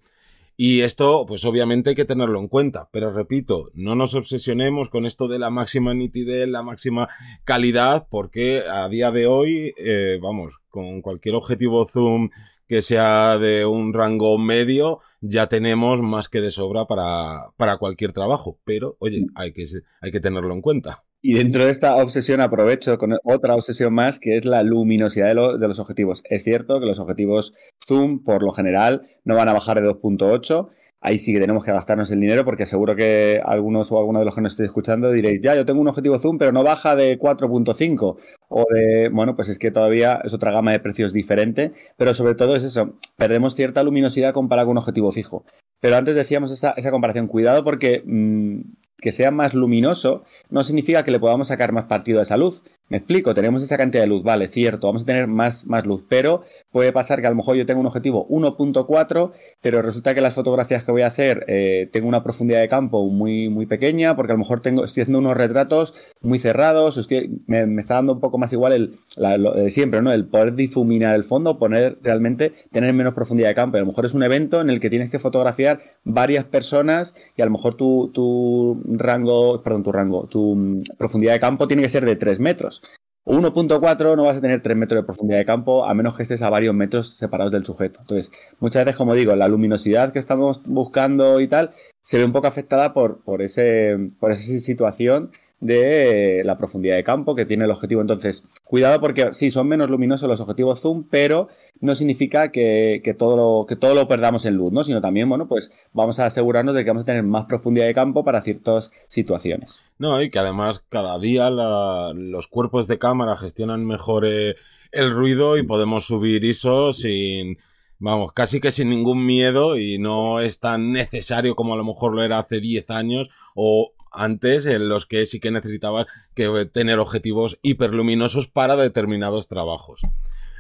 Y 0.57 0.83
esto, 0.83 1.27
pues 1.27 1.45
obviamente 1.45 1.91
hay 1.91 1.97
que 1.97 2.05
tenerlo 2.05 2.39
en 2.39 2.47
cuenta. 2.47 2.89
Pero 2.93 3.13
repito, 3.13 3.71
no 3.75 3.97
nos 3.97 4.15
obsesionemos 4.15 4.89
con 4.89 5.05
esto 5.05 5.27
de 5.27 5.41
la 5.41 5.51
máxima 5.51 5.93
nitidez, 5.95 6.49
la 6.49 6.63
máxima 6.63 7.09
calidad, 7.43 8.07
porque 8.09 8.63
a 8.71 8.89
día 8.89 9.11
de 9.11 9.27
hoy, 9.27 9.75
eh, 9.77 10.21
vamos, 10.23 10.61
con 10.69 11.03
cualquier 11.03 11.35
objetivo 11.35 11.89
zoom 11.89 12.31
que 12.67 12.83
sea 12.83 13.39
de 13.39 13.67
un 13.67 13.93
rango 13.93 14.39
medio, 14.39 15.01
ya 15.21 15.49
tenemos 15.49 16.01
más 16.01 16.29
que 16.29 16.41
de 16.41 16.51
sobra 16.51 16.87
para, 16.87 17.51
para 17.56 17.79
cualquier 17.79 18.13
trabajo. 18.13 18.59
Pero, 18.65 18.97
oye, 18.99 19.27
hay 19.35 19.53
que, 19.53 19.65
hay 20.01 20.11
que 20.11 20.21
tenerlo 20.21 20.53
en 20.55 20.61
cuenta. 20.61 21.05
Y 21.21 21.35
dentro 21.35 21.65
de 21.65 21.71
esta 21.71 21.97
obsesión 21.97 22.43
aprovecho 22.43 22.99
con 22.99 23.17
otra 23.25 23.55
obsesión 23.55 23.94
más, 23.94 24.19
que 24.19 24.37
es 24.37 24.44
la 24.44 24.63
luminosidad 24.63 25.29
de, 25.29 25.59
de 25.59 25.69
los 25.69 25.79
objetivos. 25.79 26.23
Es 26.29 26.44
cierto 26.44 26.81
que 26.81 26.87
los 26.87 26.99
objetivos 26.99 27.55
zoom, 27.87 28.23
por 28.23 28.43
lo 28.43 28.53
general, 28.53 29.09
no 29.25 29.35
van 29.35 29.49
a 29.49 29.55
bajar 29.55 29.81
de 29.81 29.89
2.8 29.89 30.69
ahí 31.05 31.19
sí 31.19 31.34
que 31.34 31.39
tenemos 31.39 31.63
que 31.63 31.70
gastarnos 31.70 32.11
el 32.11 32.19
dinero 32.19 32.46
porque 32.46 32.65
seguro 32.65 32.96
que 32.96 33.41
algunos 33.44 33.93
o 33.93 33.99
algunos 33.99 34.20
de 34.20 34.25
los 34.25 34.34
que 34.34 34.41
nos 34.41 34.53
estéis 34.53 34.69
escuchando 34.69 35.13
diréis, 35.13 35.41
ya, 35.43 35.55
yo 35.55 35.67
tengo 35.67 35.82
un 35.82 35.89
objetivo 35.89 36.19
zoom, 36.19 36.39
pero 36.39 36.51
no 36.51 36.65
baja 36.65 36.96
de 36.96 37.19
4.5 37.19 38.17
o 38.49 38.65
de, 38.73 39.11
bueno, 39.11 39.37
pues 39.37 39.51
es 39.51 39.58
que 39.58 39.70
todavía 39.70 40.20
es 40.25 40.32
otra 40.32 40.51
gama 40.51 40.73
de 40.73 40.81
precios 40.81 41.13
diferente, 41.13 41.73
pero 41.99 42.15
sobre 42.15 42.34
todo 42.34 42.56
es 42.56 42.65
eso, 42.65 42.94
perdemos 43.17 43.55
cierta 43.55 43.82
luminosidad 43.82 44.32
comparado 44.32 44.67
con 44.67 44.73
un 44.73 44.79
objetivo 44.79 45.13
fijo. 45.13 45.44
Pero 45.79 45.96
antes 45.96 46.17
decíamos 46.17 46.51
esa, 46.51 46.70
esa 46.70 46.91
comparación, 46.91 47.27
cuidado 47.27 47.65
porque 47.65 48.03
mm, 48.06 48.61
que 49.05 49.13
sea 49.13 49.31
más 49.31 49.53
luminoso 49.53 50.25
no 50.49 50.65
significa 50.65 51.05
que 51.05 51.11
le 51.11 51.20
podamos 51.20 51.49
sacar 51.49 51.73
más 51.73 51.84
partido 51.84 52.20
a 52.20 52.23
esa 52.23 52.39
luz. 52.39 52.63
Me 52.94 52.98
explico, 52.98 53.34
tenemos 53.34 53.60
esa 53.60 53.77
cantidad 53.77 54.05
de 54.05 54.06
luz, 54.06 54.22
vale, 54.22 54.46
cierto, 54.46 54.86
vamos 54.86 55.03
a 55.03 55.06
tener 55.06 55.27
más, 55.27 55.67
más 55.67 55.84
luz, 55.84 56.05
pero 56.08 56.44
puede 56.70 56.93
pasar 56.93 57.20
que 57.20 57.27
a 57.27 57.31
lo 57.31 57.34
mejor 57.34 57.56
yo 57.56 57.67
tengo 57.67 57.81
un 57.81 57.89
objetivo 57.89 58.24
1.4, 58.29 59.32
pero 59.60 59.82
resulta 59.82 60.15
que 60.15 60.20
las 60.20 60.32
fotografías 60.32 60.84
que 60.84 60.93
voy 60.93 61.03
a 61.03 61.08
hacer 61.08 61.44
eh, 61.48 61.89
tengo 61.93 62.06
una 62.06 62.22
profundidad 62.22 62.60
de 62.60 62.69
campo 62.69 63.05
muy, 63.08 63.48
muy 63.48 63.67
pequeña, 63.67 64.15
porque 64.15 64.31
a 64.31 64.36
lo 64.36 64.39
mejor 64.39 64.60
tengo, 64.60 64.84
estoy 64.84 65.01
haciendo 65.01 65.19
unos 65.19 65.36
retratos 65.36 65.93
muy 66.22 66.39
cerrados, 66.39 66.96
estoy, 66.96 67.43
me, 67.48 67.65
está 67.81 67.94
dando 67.94 68.13
un 68.13 68.20
poco 68.20 68.39
más 68.39 68.53
igual 68.53 68.72
el, 68.72 69.70
siempre, 69.72 70.01
¿no? 70.01 70.13
El 70.13 70.27
poder 70.27 70.55
difuminar 70.55 71.17
el 71.17 71.24
fondo, 71.24 71.58
poner 71.58 71.98
realmente, 72.01 72.53
tener 72.70 72.94
menos 72.94 73.13
profundidad 73.13 73.48
de 73.48 73.56
campo. 73.56 73.77
a 73.77 73.81
lo 73.81 73.86
mejor 73.86 74.05
es 74.05 74.15
un 74.15 74.22
evento 74.22 74.60
en 74.60 74.70
el 74.70 74.79
que 74.79 74.89
tienes 74.89 75.10
que 75.10 75.19
fotografiar 75.19 75.81
varias 76.05 76.44
personas 76.44 77.17
y 77.36 77.43
a 77.43 77.44
lo 77.44 77.51
mejor 77.51 77.74
tu, 77.74 78.13
tu 78.15 78.81
rango, 78.86 79.60
perdón, 79.65 79.82
tu 79.82 79.91
rango, 79.91 80.29
tu 80.29 80.55
mm, 80.55 80.82
profundidad 80.96 81.32
de 81.32 81.41
campo 81.41 81.67
tiene 81.67 81.82
que 81.82 81.89
ser 81.89 82.05
de 82.05 82.15
3 82.15 82.39
metros. 82.39 82.83
1.4 83.27 84.17
no 84.17 84.25
vas 84.25 84.37
a 84.37 84.41
tener 84.41 84.61
3 84.61 84.77
metros 84.77 85.03
de 85.03 85.07
profundidad 85.07 85.39
de 85.39 85.47
campo 85.47 85.85
a 85.87 85.95
menos 85.95 86.15
que 86.17 86.23
estés 86.23 86.43
a 86.43 86.51
varios 86.51 86.75
metros 86.75 87.17
separados 87.17 87.53
del 87.53 87.65
sujeto. 87.65 88.01
Entonces, 88.01 88.31
muchas 88.61 88.85
veces, 88.85 88.97
como 88.99 89.15
digo, 89.15 89.35
la 89.35 89.49
luminosidad 89.49 90.13
que 90.13 90.19
estamos 90.19 90.63
buscando 90.65 91.41
y 91.41 91.49
tal 91.49 91.71
se 92.03 92.19
ve 92.19 92.25
un 92.25 92.33
poco 92.33 92.49
afectada 92.49 92.93
por, 92.93 93.23
por, 93.23 93.41
ese, 93.41 93.97
por 94.21 94.31
esa 94.31 94.43
situación 94.59 95.31
de 95.61 96.43
la 96.44 96.58
profundidad 96.58 96.96
de 96.96 97.05
campo 97.05 97.34
que 97.34 97.46
tiene 97.46 97.65
el 97.65 97.70
objetivo. 97.70 98.01
Entonces, 98.01 98.44
cuidado 98.65 99.01
porque 99.01 99.32
sí, 99.32 99.51
son 99.51 99.69
menos 99.69 99.89
luminosos 99.89 100.29
los 100.29 100.41
objetivos 100.41 100.81
zoom, 100.81 101.05
pero 101.08 101.49
no 101.81 101.94
significa 101.94 102.51
que, 102.51 103.17
todo, 103.19 103.37
lo, 103.37 103.67
que 103.67 103.77
todo 103.77 103.94
lo 103.94 104.06
perdamos 104.08 104.44
en 104.44 104.56
luz, 104.56 104.73
¿no? 104.73 104.84
Sino 104.84 105.01
también, 105.01 105.29
bueno, 105.29 105.49
pues 105.49 105.77
vamos 105.93 106.19
a 106.19 106.27
asegurarnos 106.27 106.75
de 106.75 106.84
que 106.84 106.91
vamos 106.91 107.05
a 107.05 107.06
tener 107.06 107.23
más 107.23 107.46
profundidad 107.46 107.87
de 107.87 107.94
campo 107.94 108.25
para 108.25 108.43
ciertas 108.43 108.91
situaciones. 109.06 109.81
No, 109.99 110.20
y 110.23 110.31
que 110.31 110.39
además 110.39 110.84
cada 110.89 111.19
día 111.19 111.51
los 111.51 112.46
cuerpos 112.49 112.87
de 112.89 112.99
cámara 112.99 113.37
gestionan 113.37 113.87
mejor 113.87 114.27
eh, 114.27 114.56
el 114.93 115.13
ruido 115.13 115.56
y 115.56 115.63
podemos 115.63 116.05
subir 116.05 116.44
ISO 116.44 116.93
sin 116.93 117.58
vamos, 117.99 118.32
casi 118.32 118.61
que 118.61 118.70
sin 118.70 118.91
ningún 118.91 119.25
miedo 119.25 119.79
y 119.79 119.99
no 119.99 120.41
es 120.41 120.61
tan 120.61 120.93
necesario 120.93 121.55
como 121.55 121.75
a 121.75 121.77
lo 121.77 121.84
mejor 121.84 122.15
lo 122.15 122.23
era 122.23 122.39
hace 122.39 122.61
10 122.61 122.91
años 122.91 123.31
o 123.55 123.93
antes 124.15 124.67
en 124.67 124.89
los 124.89 125.06
que 125.06 125.27
sí 125.27 125.41
que 125.41 125.51
necesitaba 125.51 126.06
que 126.35 126.69
tener 126.73 126.99
objetivos 126.99 127.59
hiperluminosos 127.63 128.49
para 128.49 128.77
determinados 128.77 129.49
trabajos. 129.49 130.01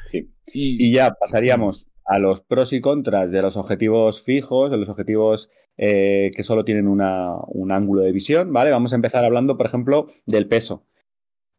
Sí. 0.06 0.30
Y, 0.52 0.92
ya 0.92 1.14
pasaríamos 1.14 1.88
a 2.04 2.18
los 2.18 2.40
pros 2.40 2.72
y 2.72 2.80
contras 2.80 3.30
de 3.30 3.42
los 3.42 3.56
objetivos 3.56 4.22
fijos, 4.22 4.70
de 4.70 4.76
los 4.76 4.88
objetivos 4.88 5.50
eh, 5.76 6.30
que 6.36 6.42
solo 6.42 6.64
tienen 6.64 6.86
un 6.86 7.00
ángulo 7.72 8.02
de 8.02 8.12
visión, 8.12 8.52
¿vale? 8.52 8.70
Vamos 8.70 8.92
a 8.92 8.96
empezar 8.96 9.24
hablando, 9.24 9.56
por 9.56 9.66
ejemplo, 9.66 10.06
del 10.26 10.46
peso 10.46 10.84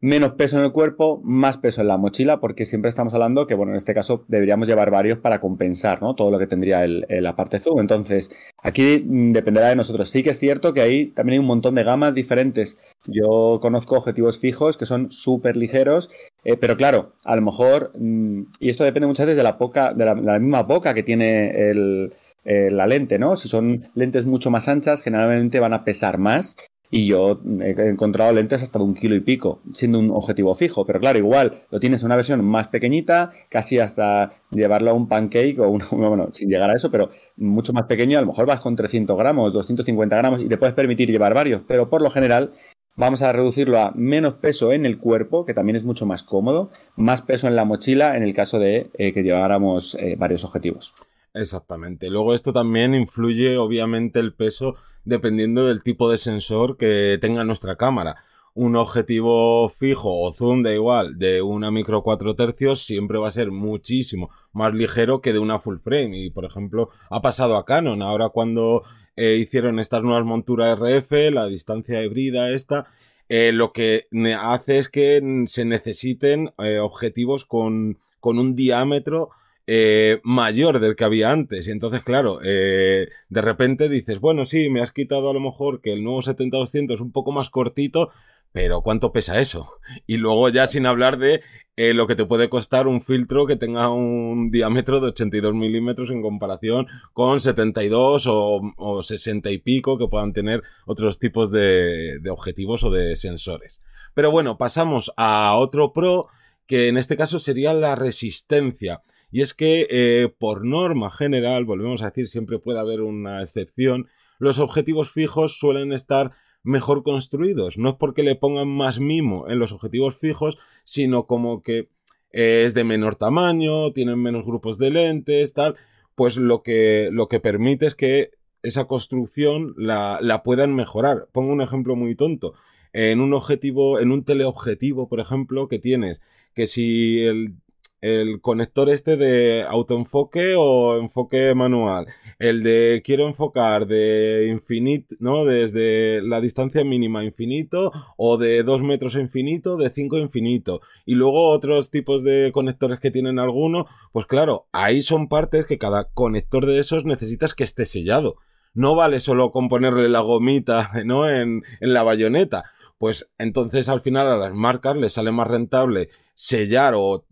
menos 0.00 0.32
peso 0.34 0.58
en 0.58 0.64
el 0.64 0.72
cuerpo, 0.72 1.20
más 1.24 1.56
peso 1.56 1.80
en 1.80 1.88
la 1.88 1.96
mochila, 1.96 2.38
porque 2.38 2.64
siempre 2.66 2.88
estamos 2.88 3.14
hablando 3.14 3.46
que, 3.46 3.54
bueno, 3.54 3.72
en 3.72 3.78
este 3.78 3.94
caso 3.94 4.24
deberíamos 4.28 4.68
llevar 4.68 4.90
varios 4.90 5.18
para 5.18 5.40
compensar, 5.40 6.02
¿no? 6.02 6.14
Todo 6.14 6.30
lo 6.30 6.38
que 6.38 6.46
tendría 6.46 6.84
el, 6.84 7.06
la 7.08 7.34
parte 7.34 7.58
zoom. 7.58 7.80
Entonces, 7.80 8.30
aquí 8.62 9.02
mm, 9.04 9.32
dependerá 9.32 9.68
de 9.68 9.76
nosotros. 9.76 10.10
Sí 10.10 10.22
que 10.22 10.30
es 10.30 10.38
cierto 10.38 10.74
que 10.74 10.82
ahí 10.82 11.06
también 11.06 11.34
hay 11.34 11.38
un 11.40 11.46
montón 11.46 11.74
de 11.74 11.84
gamas 11.84 12.14
diferentes. 12.14 12.78
Yo 13.06 13.58
conozco 13.62 13.96
objetivos 13.96 14.38
fijos 14.38 14.76
que 14.76 14.86
son 14.86 15.10
súper 15.10 15.56
ligeros, 15.56 16.10
eh, 16.44 16.56
pero 16.56 16.76
claro, 16.76 17.12
a 17.24 17.36
lo 17.36 17.42
mejor, 17.42 17.92
mm, 17.98 18.42
y 18.60 18.68
esto 18.68 18.84
depende 18.84 19.06
muchas 19.06 19.26
veces 19.26 19.38
de 19.38 19.42
la, 19.42 19.56
poca, 19.58 19.94
de 19.94 20.04
la, 20.04 20.14
misma 20.14 20.62
boca 20.62 20.92
que 20.94 21.02
tiene 21.02 21.52
eh, 21.54 22.70
la 22.70 22.86
lente, 22.86 23.18
¿no? 23.18 23.36
Si 23.36 23.48
son 23.48 23.86
lentes 23.94 24.26
mucho 24.26 24.50
más 24.50 24.68
anchas, 24.68 25.02
generalmente 25.02 25.58
van 25.58 25.72
a 25.72 25.84
pesar 25.84 26.18
más 26.18 26.56
y 26.90 27.06
yo 27.06 27.40
he 27.60 27.88
encontrado 27.88 28.32
lentes 28.32 28.62
hasta 28.62 28.78
de 28.78 28.84
un 28.84 28.94
kilo 28.94 29.14
y 29.14 29.20
pico, 29.20 29.60
siendo 29.72 29.98
un 29.98 30.10
objetivo 30.10 30.54
fijo. 30.54 30.84
Pero 30.86 31.00
claro, 31.00 31.18
igual 31.18 31.54
lo 31.70 31.80
tienes 31.80 32.02
en 32.02 32.06
una 32.06 32.16
versión 32.16 32.44
más 32.44 32.68
pequeñita, 32.68 33.32
casi 33.48 33.78
hasta 33.78 34.32
llevarlo 34.50 34.90
a 34.90 34.94
un 34.94 35.08
pancake 35.08 35.58
o 35.58 35.68
una, 35.68 35.86
bueno, 35.90 36.28
sin 36.32 36.48
llegar 36.48 36.70
a 36.70 36.76
eso, 36.76 36.90
pero 36.90 37.10
mucho 37.36 37.72
más 37.72 37.86
pequeño. 37.86 38.18
A 38.18 38.20
lo 38.20 38.28
mejor 38.28 38.46
vas 38.46 38.60
con 38.60 38.76
300 38.76 39.16
gramos, 39.16 39.52
250 39.52 40.16
gramos 40.16 40.42
y 40.42 40.48
te 40.48 40.56
puedes 40.56 40.74
permitir 40.74 41.10
llevar 41.10 41.34
varios. 41.34 41.62
Pero 41.66 41.90
por 41.90 42.02
lo 42.02 42.10
general 42.10 42.52
vamos 42.96 43.22
a 43.22 43.32
reducirlo 43.32 43.78
a 43.80 43.92
menos 43.94 44.34
peso 44.34 44.72
en 44.72 44.86
el 44.86 44.98
cuerpo, 44.98 45.44
que 45.44 45.54
también 45.54 45.76
es 45.76 45.84
mucho 45.84 46.06
más 46.06 46.22
cómodo, 46.22 46.70
más 46.96 47.22
peso 47.22 47.46
en 47.46 47.56
la 47.56 47.64
mochila 47.64 48.16
en 48.16 48.22
el 48.22 48.34
caso 48.34 48.58
de 48.58 48.88
eh, 48.94 49.12
que 49.12 49.22
lleváramos 49.22 49.96
eh, 50.00 50.16
varios 50.18 50.44
objetivos. 50.44 50.92
Exactamente. 51.36 52.08
Luego 52.08 52.34
esto 52.34 52.52
también 52.54 52.94
influye 52.94 53.58
obviamente 53.58 54.20
el 54.20 54.32
peso 54.32 54.74
dependiendo 55.04 55.66
del 55.66 55.82
tipo 55.82 56.10
de 56.10 56.16
sensor 56.16 56.78
que 56.78 57.18
tenga 57.20 57.44
nuestra 57.44 57.76
cámara. 57.76 58.16
Un 58.54 58.74
objetivo 58.74 59.68
fijo 59.68 60.18
o 60.18 60.32
zoom 60.32 60.62
da 60.62 60.72
igual 60.72 61.18
de 61.18 61.42
una 61.42 61.70
micro 61.70 62.02
4 62.02 62.34
tercios 62.34 62.84
siempre 62.84 63.18
va 63.18 63.28
a 63.28 63.32
ser 63.32 63.50
muchísimo 63.50 64.30
más 64.54 64.72
ligero 64.72 65.20
que 65.20 65.34
de 65.34 65.38
una 65.38 65.58
full 65.58 65.76
frame. 65.76 66.18
Y 66.18 66.30
por 66.30 66.46
ejemplo, 66.46 66.88
ha 67.10 67.20
pasado 67.20 67.56
a 67.56 67.66
Canon. 67.66 68.00
Ahora 68.00 68.30
cuando 68.30 68.82
eh, 69.14 69.36
hicieron 69.36 69.78
estas 69.78 70.02
nuevas 70.02 70.24
monturas 70.24 70.78
RF, 70.78 71.30
la 71.32 71.46
distancia 71.46 72.02
híbrida 72.02 72.50
esta, 72.50 72.86
eh, 73.28 73.52
lo 73.52 73.72
que 73.72 74.06
hace 74.40 74.78
es 74.78 74.88
que 74.88 75.44
se 75.46 75.66
necesiten 75.66 76.54
eh, 76.56 76.78
objetivos 76.78 77.44
con, 77.44 77.98
con 78.20 78.38
un 78.38 78.56
diámetro 78.56 79.28
eh, 79.66 80.20
mayor 80.22 80.78
del 80.80 80.96
que 80.96 81.04
había 81.04 81.30
antes. 81.30 81.66
Y 81.68 81.70
entonces, 81.70 82.02
claro, 82.02 82.38
eh, 82.44 83.08
de 83.28 83.42
repente 83.42 83.88
dices, 83.88 84.20
bueno, 84.20 84.44
sí, 84.44 84.70
me 84.70 84.80
has 84.80 84.92
quitado 84.92 85.30
a 85.30 85.34
lo 85.34 85.40
mejor 85.40 85.80
que 85.80 85.92
el 85.92 86.04
nuevo 86.04 86.22
70-200 86.22 86.94
es 86.94 87.00
un 87.00 87.12
poco 87.12 87.32
más 87.32 87.50
cortito, 87.50 88.10
pero 88.52 88.80
¿cuánto 88.80 89.12
pesa 89.12 89.40
eso? 89.40 89.74
Y 90.06 90.16
luego 90.16 90.48
ya 90.48 90.66
sin 90.66 90.86
hablar 90.86 91.18
de 91.18 91.42
eh, 91.76 91.92
lo 91.92 92.06
que 92.06 92.14
te 92.14 92.24
puede 92.24 92.48
costar 92.48 92.86
un 92.86 93.02
filtro 93.02 93.46
que 93.46 93.56
tenga 93.56 93.90
un 93.90 94.50
diámetro 94.50 95.00
de 95.00 95.08
82 95.08 95.52
milímetros 95.52 96.10
en 96.10 96.22
comparación 96.22 96.86
con 97.12 97.40
72 97.40 98.26
o, 98.28 98.62
o 98.78 99.02
60 99.02 99.50
y 99.50 99.58
pico 99.58 99.98
que 99.98 100.08
puedan 100.08 100.32
tener 100.32 100.62
otros 100.86 101.18
tipos 101.18 101.50
de, 101.50 102.18
de 102.20 102.30
objetivos 102.30 102.82
o 102.82 102.90
de 102.90 103.14
sensores. 103.16 103.82
Pero 104.14 104.30
bueno, 104.30 104.56
pasamos 104.56 105.12
a 105.18 105.54
otro 105.58 105.92
pro 105.92 106.28
que 106.66 106.88
en 106.88 106.96
este 106.96 107.16
caso 107.16 107.38
sería 107.38 107.74
la 107.74 107.94
resistencia. 107.94 109.02
Y 109.30 109.42
es 109.42 109.54
que, 109.54 109.86
eh, 109.90 110.28
por 110.38 110.64
norma 110.64 111.10
general, 111.10 111.64
volvemos 111.64 112.02
a 112.02 112.06
decir, 112.06 112.28
siempre 112.28 112.58
puede 112.58 112.78
haber 112.78 113.00
una 113.02 113.42
excepción, 113.42 114.08
los 114.38 114.58
objetivos 114.58 115.10
fijos 115.10 115.58
suelen 115.58 115.92
estar 115.92 116.32
mejor 116.62 117.02
construidos. 117.02 117.78
No 117.78 117.90
es 117.90 117.94
porque 117.96 118.22
le 118.22 118.34
pongan 118.34 118.68
más 118.68 118.98
mimo 118.98 119.48
en 119.48 119.58
los 119.58 119.72
objetivos 119.72 120.16
fijos, 120.16 120.58
sino 120.84 121.26
como 121.26 121.62
que 121.62 121.88
eh, 122.32 122.64
es 122.66 122.74
de 122.74 122.84
menor 122.84 123.16
tamaño, 123.16 123.92
tienen 123.92 124.20
menos 124.20 124.44
grupos 124.44 124.78
de 124.78 124.90
lentes, 124.90 125.54
tal. 125.54 125.76
Pues 126.14 126.36
lo 126.36 126.62
que, 126.62 127.08
lo 127.12 127.28
que 127.28 127.40
permite 127.40 127.86
es 127.86 127.94
que 127.94 128.30
esa 128.62 128.86
construcción 128.86 129.74
la, 129.76 130.18
la 130.20 130.42
puedan 130.42 130.74
mejorar. 130.74 131.28
Pongo 131.32 131.52
un 131.52 131.62
ejemplo 131.62 131.94
muy 131.94 132.14
tonto. 132.14 132.54
En 132.92 133.20
un 133.20 133.34
objetivo, 133.34 134.00
en 134.00 134.10
un 134.10 134.24
teleobjetivo, 134.24 135.08
por 135.08 135.20
ejemplo, 135.20 135.68
que 135.68 135.78
tienes, 135.78 136.20
que 136.54 136.66
si 136.66 137.20
el 137.20 137.56
el 138.00 138.40
conector 138.40 138.90
este 138.90 139.16
de 139.16 139.64
autoenfoque 139.68 140.54
o 140.56 140.98
enfoque 140.98 141.54
manual, 141.54 142.06
el 142.38 142.62
de 142.62 143.02
quiero 143.04 143.26
enfocar 143.26 143.86
de 143.86 144.48
infinito, 144.50 145.16
¿no? 145.18 145.44
Desde 145.44 146.22
la 146.22 146.40
distancia 146.40 146.84
mínima 146.84 147.24
infinito 147.24 147.92
o 148.16 148.36
de 148.36 148.62
2 148.62 148.82
metros 148.82 149.14
infinito, 149.14 149.76
de 149.76 149.90
5 149.90 150.16
a 150.16 150.20
infinito. 150.20 150.80
Y 151.04 151.14
luego 151.14 151.50
otros 151.50 151.90
tipos 151.90 152.22
de 152.22 152.50
conectores 152.52 153.00
que 153.00 153.10
tienen 153.10 153.38
algunos, 153.38 153.88
pues 154.12 154.26
claro, 154.26 154.66
ahí 154.72 155.02
son 155.02 155.28
partes 155.28 155.66
que 155.66 155.78
cada 155.78 156.10
conector 156.10 156.66
de 156.66 156.78
esos 156.78 157.04
necesitas 157.04 157.54
que 157.54 157.64
esté 157.64 157.86
sellado. 157.86 158.36
No 158.74 158.94
vale 158.94 159.20
solo 159.20 159.52
con 159.52 159.68
ponerle 159.68 160.08
la 160.08 160.20
gomita, 160.20 160.90
¿no? 161.04 161.28
En, 161.28 161.62
en 161.80 161.92
la 161.92 162.02
bayoneta. 162.02 162.64
Pues 162.98 163.32
entonces 163.38 163.88
al 163.88 164.00
final 164.00 164.26
a 164.26 164.36
las 164.36 164.54
marcas 164.54 164.96
les 164.96 165.14
sale 165.14 165.32
más 165.32 165.46
rentable 165.46 166.08
sellar 166.34 166.94
o 166.94 167.24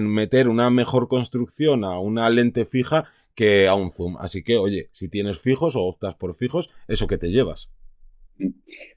meter 0.00 0.48
una 0.48 0.70
mejor 0.70 1.08
construcción 1.08 1.84
a 1.84 1.98
una 1.98 2.28
lente 2.30 2.64
fija 2.64 3.04
que 3.34 3.68
a 3.68 3.74
un 3.74 3.90
zoom. 3.90 4.16
Así 4.18 4.42
que, 4.42 4.56
oye, 4.56 4.88
si 4.92 5.08
tienes 5.08 5.38
fijos 5.38 5.76
o 5.76 5.82
optas 5.82 6.14
por 6.14 6.34
fijos, 6.34 6.70
eso 6.88 7.06
que 7.06 7.18
te 7.18 7.30
llevas. 7.30 7.70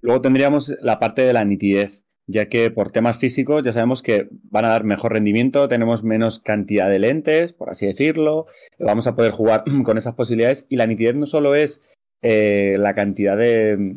Luego 0.02 0.22
tendríamos 0.22 0.76
la 0.82 1.00
parte 1.00 1.22
de 1.22 1.34
la 1.34 1.46
nitidez, 1.46 2.04
ya 2.28 2.48
que 2.48 2.72
por 2.72 2.92
temas 2.92 3.18
físicos 3.18 3.64
ya 3.64 3.72
sabemos 3.72 4.02
que 4.02 4.28
van 4.32 4.66
a 4.66 4.70
dar 4.70 4.84
mejor 4.84 5.14
rendimiento, 5.14 5.68
tenemos 5.68 6.04
menos 6.04 6.40
cantidad 6.40 6.90
de 6.90 7.00
lentes, 7.00 7.54
por 7.54 7.70
así 7.70 7.86
decirlo, 7.86 8.48
vamos 8.80 9.08
a 9.08 9.16
poder 9.16 9.32
jugar 9.32 9.64
con 9.84 9.98
esas 9.98 10.16
posibilidades 10.16 10.66
y 10.70 10.76
la 10.78 10.88
nitidez 10.88 11.16
no 11.16 11.26
solo 11.26 11.56
es 11.56 11.82
eh, 12.22 12.76
la 12.78 12.94
cantidad 12.96 13.38
de, 13.38 13.96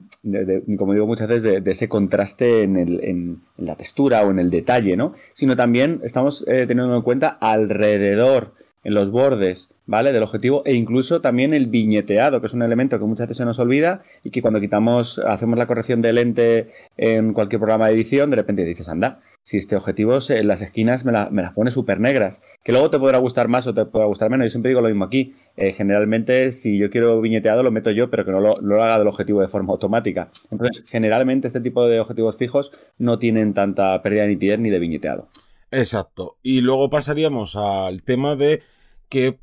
como 0.78 0.92
digo 0.92 1.06
muchas 1.06 1.28
veces, 1.28 1.64
de, 1.64 1.70
ese 1.70 1.88
contraste 1.88 2.62
en, 2.62 2.76
el, 2.76 3.04
en, 3.04 3.40
la 3.56 3.74
textura 3.74 4.22
o 4.22 4.30
en 4.30 4.38
el 4.38 4.50
detalle, 4.50 4.96
¿no? 4.96 5.12
Sino 5.34 5.56
también 5.56 6.00
estamos 6.04 6.44
eh, 6.48 6.66
teniendo 6.66 6.94
en 6.94 7.02
cuenta 7.02 7.28
alrededor, 7.40 8.54
en 8.84 8.94
los 8.94 9.10
bordes, 9.10 9.70
¿vale? 9.86 10.12
Del 10.12 10.22
objetivo 10.22 10.62
e 10.64 10.74
incluso 10.74 11.20
también 11.20 11.54
el 11.54 11.66
viñeteado, 11.66 12.40
que 12.40 12.46
es 12.46 12.54
un 12.54 12.62
elemento 12.62 12.98
que 12.98 13.04
muchas 13.04 13.28
veces 13.28 13.36
se 13.38 13.44
nos 13.44 13.58
olvida 13.58 14.02
y 14.24 14.30
que 14.30 14.42
cuando 14.42 14.60
quitamos, 14.60 15.18
hacemos 15.20 15.58
la 15.58 15.66
corrección 15.66 16.00
de 16.00 16.12
lente 16.12 16.66
en 16.96 17.32
cualquier 17.32 17.60
programa 17.60 17.88
de 17.88 17.94
edición, 17.94 18.30
de 18.30 18.36
repente 18.36 18.64
dices, 18.64 18.88
anda, 18.88 19.20
si 19.42 19.56
este 19.56 19.76
objetivo 19.76 20.18
en 20.28 20.46
las 20.46 20.62
esquinas 20.62 21.04
me, 21.04 21.12
me 21.30 21.42
las 21.42 21.52
pone 21.52 21.70
súper 21.70 22.00
negras. 22.00 22.42
Que 22.62 22.72
luego 22.72 22.90
te 22.90 22.98
podrá 22.98 23.18
gustar 23.18 23.48
más 23.48 23.66
o 23.66 23.74
te 23.74 23.84
podrá 23.84 24.06
gustar 24.06 24.30
menos. 24.30 24.46
Yo 24.46 24.50
siempre 24.50 24.70
digo 24.70 24.80
lo 24.80 24.88
mismo 24.88 25.04
aquí. 25.04 25.34
Eh, 25.56 25.72
generalmente, 25.72 26.52
si 26.52 26.78
yo 26.78 26.90
quiero 26.90 27.20
viñeteado, 27.20 27.62
lo 27.62 27.70
meto 27.70 27.90
yo, 27.90 28.10
pero 28.10 28.24
que 28.24 28.30
no 28.30 28.40
lo, 28.40 28.60
lo, 28.60 28.82
haga 28.82 28.98
del 28.98 29.08
objetivo 29.08 29.40
de 29.40 29.48
forma 29.48 29.72
automática. 29.72 30.28
Entonces, 30.50 30.84
generalmente 30.88 31.48
este 31.48 31.60
tipo 31.60 31.86
de 31.86 32.00
objetivos 32.00 32.36
fijos 32.36 32.72
no 32.98 33.18
tienen 33.18 33.52
tanta 33.54 34.00
pérdida 34.02 34.22
de 34.22 34.28
nitidez 34.28 34.60
ni 34.60 34.70
de 34.70 34.78
viñeteado. 34.78 35.28
Exacto. 35.70 36.36
Y 36.42 36.60
luego 36.60 36.90
pasaríamos 36.90 37.56
al 37.56 38.02
tema 38.02 38.36
de 38.36 38.62
que 39.08 39.38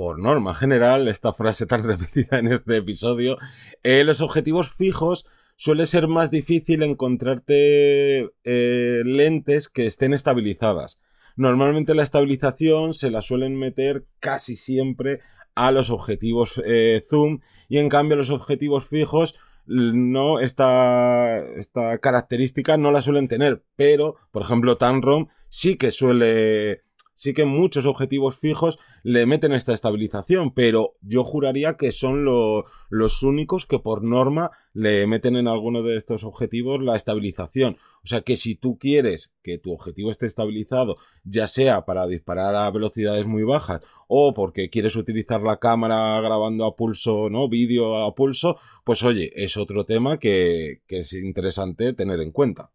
por 0.00 0.18
norma 0.18 0.54
general, 0.54 1.08
esta 1.08 1.34
frase 1.34 1.66
tan 1.66 1.82
repetida 1.84 2.38
en 2.38 2.48
este 2.48 2.78
episodio, 2.78 3.36
eh, 3.82 4.02
los 4.02 4.22
objetivos 4.22 4.72
fijos 4.72 5.26
suele 5.60 5.84
ser 5.84 6.08
más 6.08 6.30
difícil 6.30 6.82
encontrarte 6.82 8.30
eh, 8.44 9.02
lentes 9.04 9.68
que 9.68 9.84
estén 9.84 10.14
estabilizadas. 10.14 11.02
Normalmente 11.36 11.94
la 11.94 12.02
estabilización 12.02 12.94
se 12.94 13.10
la 13.10 13.20
suelen 13.20 13.58
meter 13.58 14.06
casi 14.20 14.56
siempre 14.56 15.20
a 15.54 15.70
los 15.70 15.90
objetivos 15.90 16.62
eh, 16.64 17.02
zoom 17.06 17.40
y 17.68 17.76
en 17.76 17.90
cambio 17.90 18.16
los 18.16 18.30
objetivos 18.30 18.86
fijos 18.86 19.34
no, 19.66 20.40
esta, 20.40 21.40
esta 21.56 21.98
característica 21.98 22.78
no 22.78 22.90
la 22.90 23.02
suelen 23.02 23.28
tener, 23.28 23.62
pero, 23.76 24.16
por 24.30 24.40
ejemplo, 24.40 24.78
Tanrom 24.78 25.28
sí 25.50 25.76
que 25.76 25.90
suele, 25.90 26.84
sí 27.20 27.34
que 27.34 27.44
muchos 27.44 27.84
objetivos 27.84 28.38
fijos 28.38 28.78
le 29.02 29.26
meten 29.26 29.52
esta 29.52 29.74
estabilización, 29.74 30.54
pero 30.54 30.96
yo 31.02 31.22
juraría 31.22 31.76
que 31.76 31.92
son 31.92 32.24
los 32.24 33.22
únicos 33.22 33.66
que 33.66 33.78
por 33.78 34.02
norma 34.02 34.52
le 34.72 35.06
meten 35.06 35.36
en 35.36 35.46
alguno 35.46 35.82
de 35.82 35.96
estos 35.96 36.24
objetivos 36.24 36.82
la 36.82 36.96
estabilización. 36.96 37.76
O 38.02 38.06
sea 38.06 38.22
que 38.22 38.38
si 38.38 38.54
tú 38.54 38.78
quieres 38.78 39.34
que 39.42 39.58
tu 39.58 39.70
objetivo 39.70 40.10
esté 40.10 40.24
estabilizado, 40.24 40.96
ya 41.22 41.46
sea 41.46 41.84
para 41.84 42.06
disparar 42.06 42.54
a 42.54 42.70
velocidades 42.70 43.26
muy 43.26 43.42
bajas 43.42 43.82
o 44.08 44.32
porque 44.32 44.70
quieres 44.70 44.96
utilizar 44.96 45.42
la 45.42 45.58
cámara 45.58 46.18
grabando 46.22 46.64
a 46.64 46.74
pulso, 46.74 47.28
¿no? 47.28 47.50
Vídeo 47.50 47.98
a 47.98 48.14
pulso, 48.14 48.56
pues 48.82 49.02
oye, 49.02 49.30
es 49.36 49.58
otro 49.58 49.84
tema 49.84 50.18
que, 50.18 50.80
que 50.86 51.00
es 51.00 51.12
interesante 51.12 51.92
tener 51.92 52.20
en 52.20 52.30
cuenta. 52.30 52.70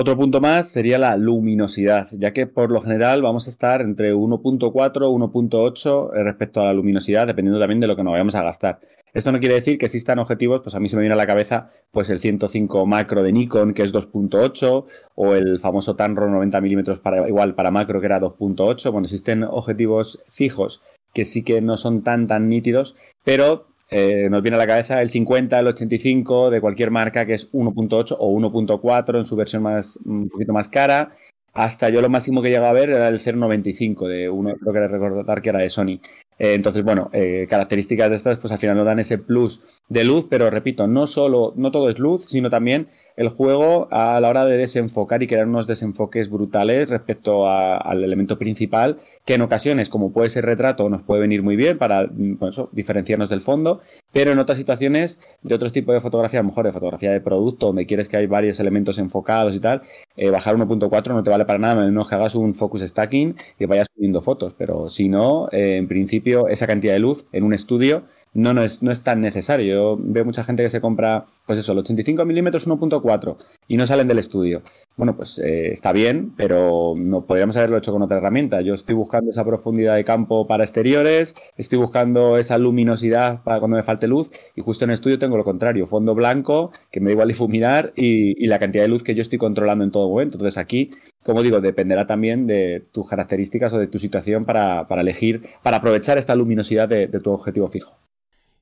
Otro 0.00 0.16
punto 0.16 0.40
más 0.40 0.68
sería 0.68 0.96
la 0.96 1.14
luminosidad, 1.18 2.08
ya 2.12 2.32
que 2.32 2.46
por 2.46 2.70
lo 2.70 2.80
general 2.80 3.20
vamos 3.20 3.46
a 3.46 3.50
estar 3.50 3.82
entre 3.82 4.14
1.4 4.14 4.72
1.8 4.72 6.10
respecto 6.24 6.62
a 6.62 6.64
la 6.64 6.72
luminosidad, 6.72 7.26
dependiendo 7.26 7.60
también 7.60 7.80
de 7.80 7.86
lo 7.86 7.96
que 7.96 8.02
nos 8.02 8.12
vayamos 8.12 8.34
a 8.34 8.42
gastar. 8.42 8.80
Esto 9.12 9.30
no 9.30 9.40
quiere 9.40 9.56
decir 9.56 9.76
que 9.76 9.84
existan 9.84 10.18
objetivos, 10.18 10.62
pues 10.62 10.74
a 10.74 10.80
mí 10.80 10.88
se 10.88 10.96
me 10.96 11.02
viene 11.02 11.12
a 11.12 11.18
la 11.18 11.26
cabeza 11.26 11.68
pues 11.90 12.08
el 12.08 12.18
105 12.18 12.86
macro 12.86 13.22
de 13.22 13.30
Nikon, 13.30 13.74
que 13.74 13.82
es 13.82 13.92
2.8, 13.92 14.86
o 15.16 15.34
el 15.34 15.58
famoso 15.58 15.96
Tamron 15.96 16.32
90 16.32 16.62
milímetros 16.62 16.98
para, 16.98 17.28
igual 17.28 17.54
para 17.54 17.70
macro, 17.70 18.00
que 18.00 18.06
era 18.06 18.22
2.8. 18.22 18.90
Bueno, 18.90 19.04
existen 19.04 19.44
objetivos 19.44 20.24
fijos 20.28 20.80
que 21.12 21.26
sí 21.26 21.42
que 21.42 21.60
no 21.60 21.76
son 21.76 22.00
tan 22.00 22.26
tan 22.26 22.48
nítidos, 22.48 22.96
pero 23.22 23.66
eh, 23.90 24.28
nos 24.30 24.42
viene 24.42 24.56
a 24.56 24.58
la 24.58 24.66
cabeza 24.66 25.02
el 25.02 25.10
50, 25.10 25.58
el 25.58 25.66
85 25.66 26.50
de 26.50 26.60
cualquier 26.60 26.90
marca 26.90 27.26
que 27.26 27.34
es 27.34 27.52
1.8 27.52 28.16
o 28.18 28.38
1.4 28.38 29.18
en 29.18 29.26
su 29.26 29.36
versión 29.36 29.62
más 29.64 29.98
un 30.04 30.28
poquito 30.28 30.52
más 30.52 30.68
cara. 30.68 31.12
Hasta 31.52 31.88
yo 31.88 32.00
lo 32.00 32.08
máximo 32.08 32.42
que 32.42 32.48
llegaba 32.48 32.70
a 32.70 32.74
ver 32.74 32.90
era 32.90 33.08
el 33.08 33.18
0.95 33.18 34.06
de 34.06 34.30
uno, 34.30 34.54
creo 34.54 34.72
que 34.72 34.86
recordar 34.86 35.42
que 35.42 35.48
era 35.48 35.58
de 35.58 35.68
Sony. 35.68 35.98
Eh, 36.38 36.54
entonces, 36.54 36.84
bueno, 36.84 37.10
eh, 37.12 37.46
características 37.50 38.08
de 38.10 38.16
estas, 38.16 38.38
pues 38.38 38.52
al 38.52 38.58
final 38.58 38.76
nos 38.76 38.86
dan 38.86 39.00
ese 39.00 39.18
plus 39.18 39.60
de 39.88 40.04
luz, 40.04 40.26
pero 40.30 40.48
repito, 40.48 40.86
no 40.86 41.08
solo, 41.08 41.52
no 41.56 41.72
todo 41.72 41.90
es 41.90 41.98
luz, 41.98 42.26
sino 42.28 42.48
también 42.48 42.86
el 43.20 43.28
juego 43.28 43.86
a 43.90 44.18
la 44.18 44.30
hora 44.30 44.46
de 44.46 44.56
desenfocar 44.56 45.22
y 45.22 45.26
crear 45.26 45.46
unos 45.46 45.66
desenfoques 45.66 46.30
brutales 46.30 46.88
respecto 46.88 47.46
al 47.46 48.02
elemento 48.02 48.38
principal, 48.38 48.96
que 49.26 49.34
en 49.34 49.42
ocasiones, 49.42 49.90
como 49.90 50.10
puede 50.10 50.30
ser 50.30 50.46
retrato, 50.46 50.88
nos 50.88 51.02
puede 51.02 51.20
venir 51.20 51.42
muy 51.42 51.54
bien 51.54 51.76
para 51.76 52.06
mm, 52.06 52.38
diferenciarnos 52.72 53.28
del 53.28 53.42
fondo, 53.42 53.82
pero 54.10 54.32
en 54.32 54.38
otras 54.38 54.56
situaciones 54.56 55.20
de 55.42 55.54
otro 55.54 55.70
tipo 55.70 55.92
de 55.92 56.00
fotografía, 56.00 56.40
a 56.40 56.42
lo 56.42 56.48
mejor 56.48 56.64
de 56.64 56.72
fotografía 56.72 57.12
de 57.12 57.20
producto, 57.20 57.66
donde 57.66 57.84
quieres 57.84 58.08
que 58.08 58.16
hay 58.16 58.26
varios 58.26 58.58
elementos 58.58 58.96
enfocados 58.96 59.54
y 59.54 59.60
tal, 59.60 59.82
eh, 60.16 60.30
bajar 60.30 60.56
1.4 60.56 61.08
no 61.08 61.22
te 61.22 61.28
vale 61.28 61.44
para 61.44 61.58
nada, 61.58 61.74
menos 61.84 62.08
que 62.08 62.14
hagas 62.14 62.34
un 62.34 62.54
focus 62.54 62.80
stacking 62.80 63.36
y 63.58 63.66
vayas 63.66 63.88
subiendo 63.94 64.22
fotos, 64.22 64.54
pero 64.56 64.88
si 64.88 65.10
no, 65.10 65.50
eh, 65.52 65.76
en 65.76 65.88
principio, 65.88 66.48
esa 66.48 66.66
cantidad 66.66 66.94
de 66.94 67.00
luz 67.00 67.26
en 67.32 67.44
un 67.44 67.52
estudio 67.52 68.02
no, 68.32 68.54
no, 68.54 68.62
es, 68.62 68.82
no 68.82 68.90
es 68.90 69.02
tan 69.02 69.20
necesario. 69.20 69.74
Yo 69.74 69.98
veo 70.00 70.24
mucha 70.24 70.44
gente 70.44 70.62
que 70.62 70.70
se 70.70 70.80
compra, 70.80 71.26
pues 71.46 71.58
eso, 71.58 71.72
el 71.72 71.78
85 71.78 72.24
milímetros 72.24 72.68
1.4 72.68 73.36
y 73.68 73.76
no 73.76 73.86
salen 73.86 74.08
del 74.08 74.18
estudio. 74.18 74.62
Bueno, 74.96 75.16
pues 75.16 75.38
eh, 75.38 75.72
está 75.72 75.92
bien, 75.92 76.32
pero 76.36 76.94
no 76.96 77.22
podríamos 77.22 77.56
haberlo 77.56 77.78
hecho 77.78 77.92
con 77.92 78.02
otra 78.02 78.18
herramienta. 78.18 78.60
Yo 78.60 78.74
estoy 78.74 78.94
buscando 78.94 79.30
esa 79.30 79.44
profundidad 79.44 79.96
de 79.96 80.04
campo 80.04 80.46
para 80.46 80.64
exteriores, 80.64 81.34
estoy 81.56 81.78
buscando 81.78 82.38
esa 82.38 82.58
luminosidad 82.58 83.42
para 83.42 83.58
cuando 83.60 83.76
me 83.76 83.82
falte 83.82 84.06
luz 84.06 84.30
y 84.54 84.60
justo 84.60 84.84
en 84.84 84.90
estudio 84.90 85.18
tengo 85.18 85.36
lo 85.36 85.44
contrario, 85.44 85.86
fondo 85.86 86.14
blanco, 86.14 86.70
que 86.90 87.00
me 87.00 87.06
da 87.06 87.12
igual 87.12 87.28
difuminar 87.28 87.92
y, 87.96 88.42
y 88.42 88.46
la 88.46 88.58
cantidad 88.58 88.84
de 88.84 88.88
luz 88.88 89.02
que 89.02 89.14
yo 89.14 89.22
estoy 89.22 89.38
controlando 89.38 89.84
en 89.84 89.90
todo 89.90 90.08
momento. 90.08 90.36
Entonces 90.36 90.58
aquí, 90.58 90.90
como 91.24 91.42
digo, 91.42 91.60
dependerá 91.60 92.06
también 92.06 92.46
de 92.46 92.84
tus 92.92 93.08
características 93.08 93.72
o 93.72 93.78
de 93.78 93.86
tu 93.86 93.98
situación 93.98 94.44
para, 94.44 94.86
para 94.86 95.02
elegir, 95.02 95.42
para 95.62 95.78
aprovechar 95.78 96.18
esta 96.18 96.34
luminosidad 96.34 96.88
de 96.88 97.08
tu 97.08 97.32
objetivo 97.32 97.68
fijo. 97.68 97.96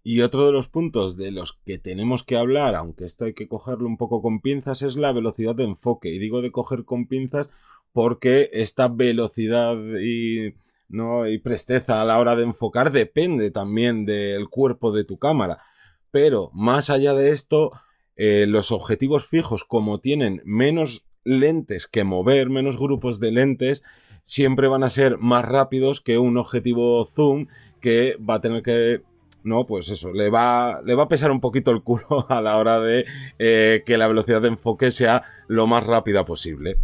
Y 0.02 0.20
otro 0.22 0.46
de 0.46 0.52
los 0.52 0.68
puntos 0.68 1.16
de 1.16 1.30
los 1.32 1.58
que 1.66 1.78
tenemos 1.78 2.22
que 2.22 2.37
hablar, 2.37 2.74
aunque 2.74 3.04
esto 3.04 3.26
hay 3.26 3.34
que 3.34 3.48
cogerlo 3.48 3.87
un 3.87 3.96
poco 3.96 4.22
con 4.22 4.40
pinzas, 4.40 4.82
es 4.82 4.96
la 4.96 5.12
velocidad 5.12 5.54
de 5.54 5.64
enfoque. 5.64 6.08
Y 6.08 6.18
digo 6.18 6.40
de 6.40 6.52
coger 6.52 6.84
con 6.84 7.06
pinzas 7.06 7.48
porque 7.92 8.48
esta 8.52 8.88
velocidad 8.88 9.76
y, 10.00 10.54
¿no? 10.88 11.28
y 11.28 11.38
presteza 11.38 12.00
a 12.00 12.04
la 12.04 12.18
hora 12.18 12.37
de 12.37 12.44
enfocar 12.44 12.92
depende 12.92 13.50
también 13.50 14.06
del 14.06 14.48
cuerpo 14.48 14.92
de 14.92 15.04
tu 15.04 15.18
cámara. 15.18 15.62
Pero 16.11 16.50
más 16.54 16.90
allá 16.90 17.14
de 17.14 17.30
esto, 17.30 17.72
eh, 18.16 18.46
los 18.48 18.72
objetivos 18.72 19.26
fijos, 19.26 19.64
como 19.64 20.00
tienen 20.00 20.40
menos 20.44 21.04
lentes 21.24 21.87
que 21.87 22.04
mover, 22.04 22.48
menos 22.50 22.78
grupos 22.78 23.20
de 23.20 23.32
lentes, 23.32 23.82
siempre 24.22 24.68
van 24.68 24.82
a 24.82 24.90
ser 24.90 25.18
más 25.18 25.44
rápidos 25.44 26.00
que 26.00 26.18
un 26.18 26.37
objetivo 26.37 27.06
zoom 27.06 27.46
que 27.80 28.16
va 28.16 28.34
a 28.34 28.40
tener 28.40 28.62
que 28.62 29.02
no, 29.48 29.66
pues 29.66 29.88
eso, 29.88 30.12
le 30.12 30.30
va, 30.30 30.80
le 30.84 30.94
va 30.94 31.04
a 31.04 31.08
pesar 31.08 31.30
un 31.30 31.40
poquito 31.40 31.70
el 31.70 31.82
culo 31.82 32.26
a 32.28 32.40
la 32.40 32.56
hora 32.56 32.78
de 32.80 33.04
eh, 33.38 33.82
que 33.84 33.98
la 33.98 34.06
velocidad 34.06 34.42
de 34.42 34.48
enfoque 34.48 34.90
sea 34.90 35.22
lo 35.48 35.66
más 35.66 35.84
rápida 35.84 36.24
posible. 36.24 36.76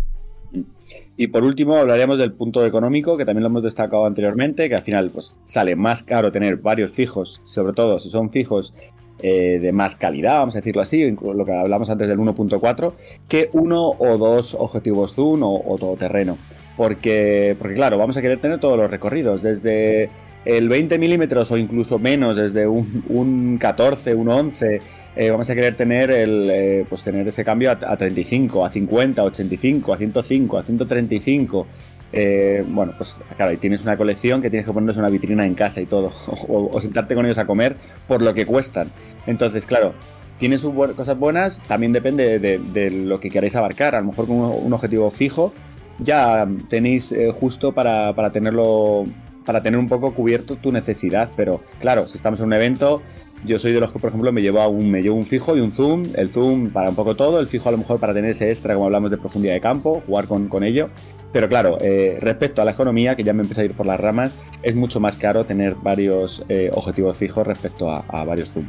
Y 1.17 1.29
por 1.29 1.45
último 1.45 1.77
hablaríamos 1.77 2.19
del 2.19 2.33
punto 2.33 2.65
económico, 2.67 3.17
que 3.17 3.25
también 3.25 3.43
lo 3.43 3.49
hemos 3.49 3.63
destacado 3.63 4.07
anteriormente, 4.07 4.69
que 4.69 4.75
al 4.75 4.83
final 4.83 5.11
pues, 5.11 5.39
sale 5.45 5.77
más 5.77 6.03
caro 6.03 6.33
tener 6.33 6.57
varios 6.57 6.91
fijos, 6.91 7.41
sobre 7.45 7.73
todo 7.73 7.99
si 8.01 8.11
son 8.11 8.31
fijos 8.31 8.75
eh, 9.21 9.59
de 9.61 9.73
más 9.73 9.95
calidad, 9.95 10.41
vamos 10.41 10.57
a 10.57 10.59
decirlo 10.59 10.83
así, 10.83 11.09
lo 11.13 11.45
que 11.45 11.53
hablamos 11.53 11.89
antes 11.89 12.09
del 12.09 12.19
1.4, 12.19 12.93
que 13.29 13.49
uno 13.53 13.91
o 13.91 14.19
dos 14.19 14.55
objetivos 14.55 15.15
zoom 15.15 15.45
o, 15.45 15.63
o 15.65 15.79
todoterreno. 15.79 16.37
Porque, 16.77 17.55
porque 17.59 17.77
claro, 17.77 17.97
vamos 17.97 18.17
a 18.17 18.23
querer 18.23 18.39
tener 18.39 18.59
todos 18.59 18.77
los 18.77 18.91
recorridos, 18.91 19.41
desde 19.41 20.11
el 20.45 20.69
20 20.69 20.99
milímetros 20.99 21.51
o 21.51 21.57
incluso 21.57 21.99
menos, 21.99 22.37
desde 22.37 22.67
un, 22.67 23.05
un 23.09 23.59
14, 23.59 24.15
un 24.15 24.29
11, 24.29 24.81
eh, 25.17 25.31
vamos 25.31 25.49
a 25.49 25.55
querer 25.55 25.77
tener 25.77 26.11
el 26.11 26.51
eh, 26.51 26.87
pues 26.89 27.05
tener 27.05 27.27
ese 27.29 27.45
cambio 27.45 27.71
a, 27.71 27.97
35, 27.97 28.65
a 28.65 28.71
50, 28.71 29.23
a 29.23 29.25
85, 29.25 29.93
a 29.93 29.97
105, 29.97 30.59
a 30.59 30.63
135. 30.63 31.67
Eh, 32.13 32.65
bueno, 32.69 32.95
pues 32.97 33.19
claro, 33.37 33.53
y 33.53 33.57
tienes 33.57 33.83
una 33.83 33.97
colección 33.97 34.43
que 34.43 34.51
tienes 34.51 34.67
que 34.67 34.73
ponerse 34.73 34.99
una 34.99 35.09
vitrina 35.09 35.47
en 35.47 35.55
casa 35.55 35.81
y 35.81 35.87
todo, 35.87 36.13
o, 36.49 36.81
sentarte 36.81 37.15
con 37.15 37.27
ellos 37.27 37.39
a 37.39 37.47
comer 37.47 37.77
por 38.09 38.23
lo 38.23 38.35
que 38.35 38.45
cuestan. 38.45 38.89
Entonces, 39.27 39.67
claro, 39.67 39.95
tiene 40.39 40.59
sus 40.59 40.75
cosas 40.97 41.17
buenas, 41.17 41.61
también 41.69 41.93
depende 41.93 42.39
de, 42.41 42.91
lo 42.91 43.21
que 43.21 43.31
queráis 43.31 43.55
abarcar. 43.55 43.95
A 43.95 44.01
lo 44.01 44.07
mejor 44.07 44.27
con 44.27 44.37
un, 44.37 44.73
objetivo 44.73 45.11
fijo 45.11 45.53
ya 46.01 46.49
tenéis 46.69 47.15
justo 47.39 47.71
para, 47.71 48.13
para 48.15 48.31
tenerlo 48.31 49.05
para 49.45 49.63
tener 49.63 49.79
un 49.79 49.89
poco 49.89 50.13
cubierto 50.15 50.57
tu 50.57 50.73
necesidad. 50.73 51.31
Pero 51.37 51.61
claro, 51.81 52.09
si 52.09 52.17
estamos 52.17 52.41
en 52.41 52.47
un 52.47 52.53
evento, 52.53 53.03
yo 53.45 53.59
soy 53.59 53.73
de 53.73 53.81
los 53.81 53.93
que, 53.93 53.99
por 53.99 54.09
ejemplo, 54.09 54.33
me 54.33 54.41
llevo, 54.41 54.67
un, 54.69 54.91
me 54.91 55.03
llevo 55.03 55.17
un 55.17 55.25
fijo 55.25 55.57
y 55.57 55.61
un 55.61 55.73
zoom. 55.73 56.05
El 56.15 56.31
zoom 56.31 56.71
para 56.71 56.89
un 56.89 56.95
poco 56.95 57.15
todo, 57.15 57.41
el 57.41 57.47
fijo 57.47 57.69
a 57.69 57.73
lo 57.73 57.79
mejor 57.79 58.01
para 58.01 58.15
tener 58.15 58.31
ese 58.31 58.51
extra, 58.51 58.75
como 58.75 58.87
hablamos 58.87 59.11
de 59.11 59.19
profundidad 59.19 59.55
de 59.55 59.61
campo, 59.61 60.03
jugar 60.07 60.27
con, 60.27 60.49
con 60.49 60.65
ello. 60.65 60.89
Pero 61.35 61.49
claro, 61.49 61.79
eh, 61.81 62.19
respecto 62.21 62.63
a 62.63 62.65
la 62.65 62.71
economía, 62.71 63.17
que 63.17 63.25
ya 63.25 63.33
me 63.33 63.43
empieza 63.43 63.63
a 63.63 63.65
ir 63.65 63.73
por 63.73 63.87
las 63.87 64.01
ramas, 64.01 64.39
es 64.63 64.75
mucho 64.75 65.01
más 65.01 65.17
caro 65.17 65.45
tener 65.45 65.75
varios 65.75 66.45
eh, 66.49 66.71
objetivos 66.73 67.17
fijos 67.17 67.47
respecto 67.47 67.91
a, 67.91 68.25
varios 68.25 68.51
zoom. 68.51 68.67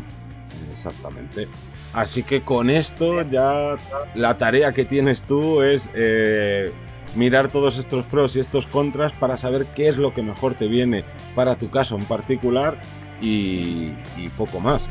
Exactamente. 0.72 1.48
Así 1.94 2.24
que 2.24 2.42
con 2.42 2.70
esto 2.70 3.22
ya 3.30 3.78
la 4.16 4.38
tarea 4.38 4.74
que 4.74 4.84
tienes 4.84 5.24
tú 5.24 5.62
es 5.62 5.90
eh, 5.94 6.72
mirar 7.16 7.50
todos 7.50 7.78
estos 7.78 8.06
pros 8.06 8.36
y 8.36 8.40
estos 8.40 8.68
contras 8.68 9.14
para 9.14 9.38
saber 9.38 9.66
qué 9.76 9.88
es 9.88 9.98
lo 9.98 10.14
que 10.14 10.22
mejor 10.22 10.54
te 10.56 10.68
viene 10.68 11.04
para 11.34 11.56
tu 11.56 11.70
caso 11.70 11.96
en 11.96 12.06
particular 12.06 12.78
y, 13.22 13.90
poco 14.38 14.60
más. 14.60 14.88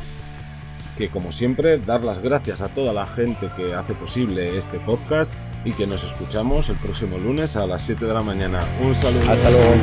Que 0.98 1.08
como 1.08 1.32
siempre, 1.32 1.78
dar 1.78 2.04
las 2.04 2.22
gracias 2.22 2.60
a 2.60 2.68
toda 2.68 2.92
la 2.92 3.06
gente 3.06 3.48
que 3.56 3.74
hace 3.74 3.94
posible 3.94 4.56
este 4.56 4.78
podcast 4.78 5.30
y 5.64 5.72
que 5.72 5.86
nos 5.86 6.04
escuchamos 6.04 6.68
el 6.68 6.76
próximo 6.76 7.18
lunes 7.18 7.56
a 7.56 7.66
las 7.66 7.82
7 7.82 8.04
de 8.04 8.14
la 8.14 8.22
mañana. 8.22 8.62
Un 8.80 8.94
saludo. 8.94 9.30
Hasta 9.30 9.50
luego. 9.50 9.74